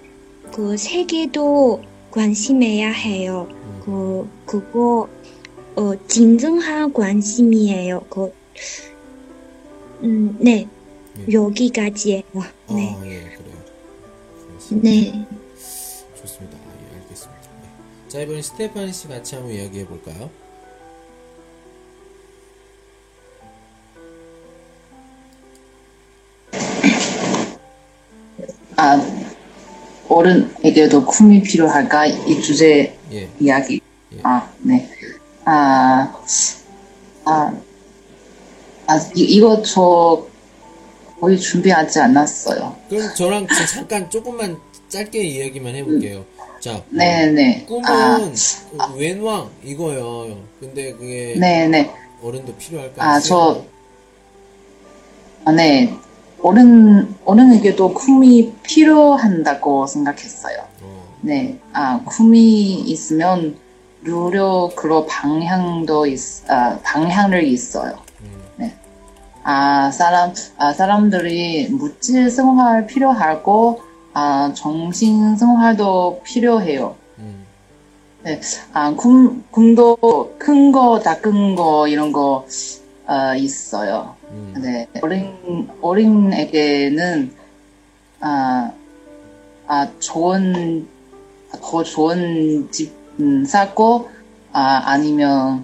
[0.53, 1.81] 그 세계도
[2.11, 3.49] 관심해야 해요.
[3.83, 5.09] 그 그거
[5.75, 8.05] 어 진정한 관심이에요.
[8.09, 8.31] 그
[10.03, 10.65] 음, 네.
[11.27, 11.33] 예.
[11.33, 12.23] 여기까지예요.
[12.33, 12.95] 네.
[12.97, 13.36] 아, 예, 그래요.
[13.36, 13.36] 그렇습니다.
[14.69, 15.25] 네.
[16.19, 16.57] 좋습니다.
[16.57, 17.41] 예, 알겠습니다.
[17.61, 18.09] 네.
[18.09, 20.29] 자, 이번엔 스테판 씨 같이 한번 이야기해 볼까요?
[28.75, 29.01] 아,
[30.09, 32.05] 어른에게도 꿈이 필요할까?
[32.05, 33.29] 이 주제 예.
[33.39, 33.81] 이야기.
[34.13, 34.19] 예.
[34.23, 34.89] 아, 네.
[35.45, 36.13] 아,
[37.25, 37.53] 아,
[38.87, 40.27] 아, 이, 이거 저
[41.19, 42.75] 거의 준비하지 않았어요.
[42.89, 44.57] 그럼 저랑 저 잠깐 조금만
[44.89, 46.25] 짧게 이야기만 해볼게요.
[46.59, 47.65] 자, 네네.
[47.65, 50.37] 꿈은 아, 웬왕 이거요.
[50.59, 51.91] 근데 그게 네네.
[52.23, 53.03] 어른도 필요할까?
[53.03, 53.63] 아, 저,
[55.45, 55.93] 아, 네.
[56.41, 60.59] 어른, 어른에게도 꿈이 필요한다고 생각했어요.
[60.81, 61.57] 어, 네.
[61.73, 63.57] 아, 꿈이 있으면
[64.01, 68.06] 노력으로 방향도 있, 아, 방향을 있어요.
[69.49, 73.81] 아, 사람, 아, 사람들이 물질 생활 필요하고,
[74.11, 76.97] 아, 정신 생활도 필요해요.
[77.19, 77.45] 음,
[78.23, 78.41] 네.
[78.73, 82.45] 아, 꿈, 꿈도 큰 거, 작은 거, 이런 거,
[83.05, 84.17] 어, 있어요.
[84.31, 84.85] 음, 네.
[85.01, 87.33] 어린, 어린에게는,
[88.19, 88.71] 아,
[89.65, 90.85] 아, 좋은,
[91.61, 94.09] 더 좋은 집, 음, 사고,
[94.51, 95.63] 아, 아니면,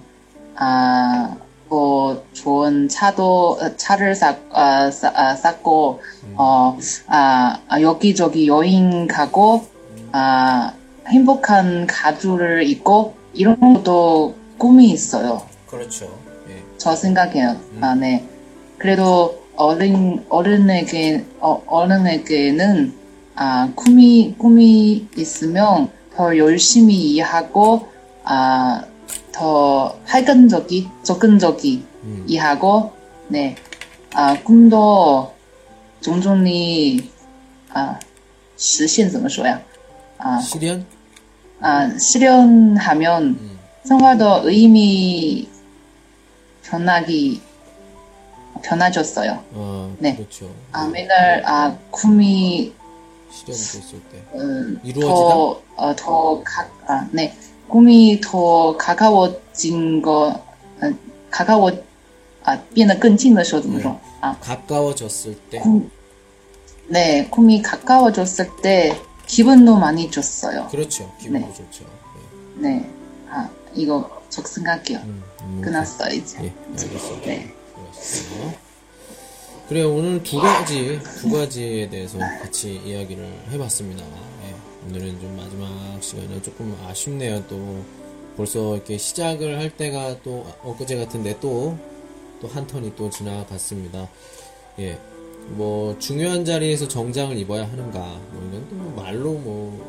[0.56, 1.36] 아,
[1.68, 6.00] 뭐, 좋은 차도, 어, 차를 사, 아, 사, 아, 샀고,
[6.36, 9.66] 어, 아, 아, 여기저기 여행 가고,
[10.12, 10.74] 아,
[11.08, 15.42] 행복한 가족을 있고, 이런 것도 꿈이 있어요.
[15.66, 16.06] 그렇죠.
[16.48, 16.62] 예.
[16.78, 17.56] 저 생각해요.
[17.80, 18.24] 아, 네.
[18.78, 22.94] 그래도 어른, 어른에게, 어, 어른에게는,
[23.36, 27.88] 아, 꿈이, 꿈이 있으면 더 열심히 일하고,
[28.22, 28.84] 아,
[29.33, 32.91] 더 활근적이, 적근적이 음, 일하고,
[33.27, 33.55] 네.
[34.13, 35.33] 아, 꿈도
[36.01, 37.11] 종종히,
[37.73, 37.99] 아,
[38.57, 39.61] 实现怎么说呀?
[40.17, 40.85] 아, 실현?
[41.61, 45.47] 아, 실현하면 음, 생활도 의미
[46.63, 47.41] 변하기
[48.61, 49.43] 변해졌어요.
[49.51, 50.15] 어, 네.
[50.17, 50.53] 그렇죠.
[50.73, 52.73] 아 맨날 아 꿈이
[53.31, 54.23] 실현됐을 때.
[54.35, 55.29] 음, 이루어지다?
[55.33, 57.33] 더, 어, 더 가, 아, 네.
[57.67, 60.27] 꿈이 더 가까워진 거,
[60.81, 60.93] 어,
[61.29, 61.71] 가까워,
[62.43, 63.99] 아, 变得更近的时候怎么说?
[64.21, 65.59] 아, 가까워졌을 때.
[65.59, 65.89] 꿈,
[66.87, 70.67] 네, 꿈이 가까워졌을 때 기분도 많이 좋어요.
[70.71, 71.13] 그렇죠.
[71.19, 71.53] 기분도 네.
[71.53, 71.85] 좋죠.
[72.55, 72.89] 네.
[73.29, 74.97] 아, 이거 적생각해요.
[74.99, 75.03] 예.
[75.03, 76.37] 음, 음, 끝났어, 이제.
[76.43, 77.25] 예, 알겠습니다.
[77.27, 77.53] 네.
[77.75, 78.57] 그렇습니다.
[79.67, 79.93] 그래요.
[79.93, 84.03] 오늘 두 가지, 두 가지에 대해서 같이 이야기를 해봤습니다.
[84.84, 87.44] 예, 오늘은 좀 마지막 시간에 조금 아쉽네요.
[87.48, 87.82] 또
[88.36, 91.76] 벌써 이렇게 시작을 할 때가 또 엊그제 같은데 또,
[92.40, 94.08] 또 한 턴이 또 지나갔습니다.
[94.80, 94.98] 예.
[95.48, 97.98] 뭐, 중요한 자리에서 정장을 입어야 하는가.
[98.32, 99.84] 뭐, 이건 또 말로 뭐,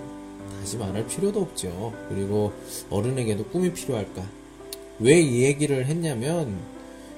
[0.60, 1.94] 다시 말할 필요도 없죠.
[2.10, 2.54] 그리고
[2.90, 4.24] 어른에게도 꿈이 필요할까.
[5.00, 6.60] 왜 이 얘기를 했냐면,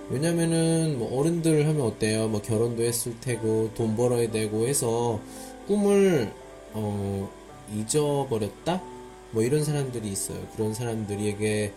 [0.10, 2.28] 왜냐면은 뭐 어른들 하면 어때요?
[2.30, 5.20] 뭐 결혼도 했을 테고 돈 벌어야 되고 해서
[5.68, 6.32] 꿈을
[6.74, 7.30] 어
[7.74, 8.82] 잊어버렸다?
[9.32, 10.40] 뭐 이런 사람들이 있어요.
[10.56, 11.74] 그런 사람들에게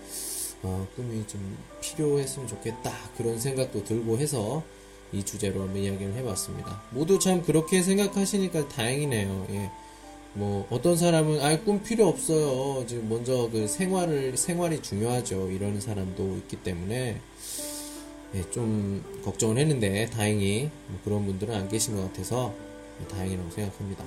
[0.62, 4.62] 어, 꿈이 좀 필요했으면 좋겠다 그런 생각도 들고 해서
[5.12, 6.82] 이 주제로 한번 이야기를 해봤습니다.
[6.90, 9.46] 모두 참 그렇게 생각하시니까 다행이네요.
[9.50, 9.70] 예.
[10.34, 12.86] 뭐 어떤 사람은 아 꿈 필요 없어요.
[12.86, 15.50] 지금 먼저 그 생활을 생활이 중요하죠.
[15.50, 17.20] 이러는 사람도 있기 때문에
[18.36, 22.54] 예, 좀 걱정을 했는데 다행히 뭐 그런 분들은 안 계신 것 같아서
[23.10, 24.04] 다행이라고 생각합니다.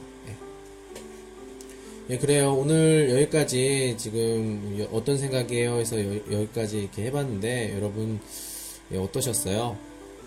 [2.10, 2.14] 예.
[2.14, 2.54] 예, 그래요.
[2.54, 5.78] 오늘 여기까지 지금 여- 어떤 생각이에요?
[5.78, 8.20] 해서 여, 기까지 이렇게 해봤는데 여러분
[8.92, 9.78] 예, 어떠셨어요?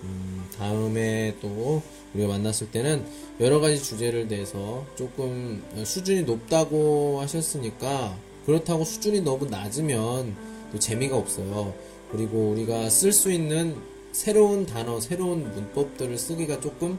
[0.03, 1.83] 음, 다음에 또
[2.15, 3.05] 우리가 만났을 때는
[3.41, 8.17] 여러 가지 주제를 대해서 조금 수준이 높다고 하셨으니까
[8.47, 10.35] 그렇다고 수준이 너무 낮으면
[10.73, 11.75] 또 재미가 없어요.
[12.11, 13.77] 그리고 우리가 쓸 수 있는
[14.13, 16.99] 새로운 단어, 새로운 문법들을 쓰기가 조금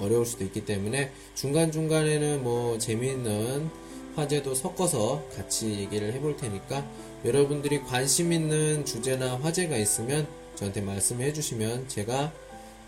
[0.00, 3.70] 어려울 수도 있기 때문에 중간중간에는 뭐 재미있는
[4.16, 6.84] 화제도 섞어서 같이 얘기를 해볼 테니까
[7.24, 12.32] 여러분들이 관심 있는 주제나 화제가 있으면 저한테 말씀해 주시면 제가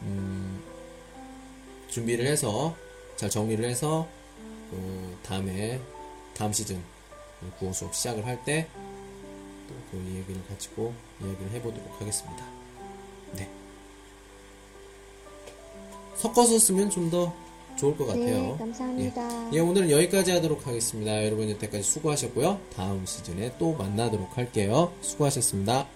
[0.02, 0.62] 음,
[1.88, 2.76] 준비를 해서
[3.16, 4.06] 잘 정리를 해서
[4.70, 5.80] 그 다음에
[6.34, 6.82] 다음 시즌
[7.58, 8.76] 국어 수업 시작을 할때또그
[9.94, 12.44] 얘기를 가지고 이야기를 해보도록 하겠습니다.
[13.32, 13.48] 네.
[16.16, 17.34] 섞어서 쓰면 좀더
[17.76, 18.24] 좋을 것 같아요.
[18.24, 19.50] 네, 감사합니다.
[19.52, 21.24] 예, 오늘은 여기까지 하도록 하겠습니다.
[21.24, 22.58] 여러분 여태까지 수고하셨고요.
[22.74, 24.92] 다음 시즌에 또 만나도록 할게요.
[25.00, 25.86] 수고하셨습니다.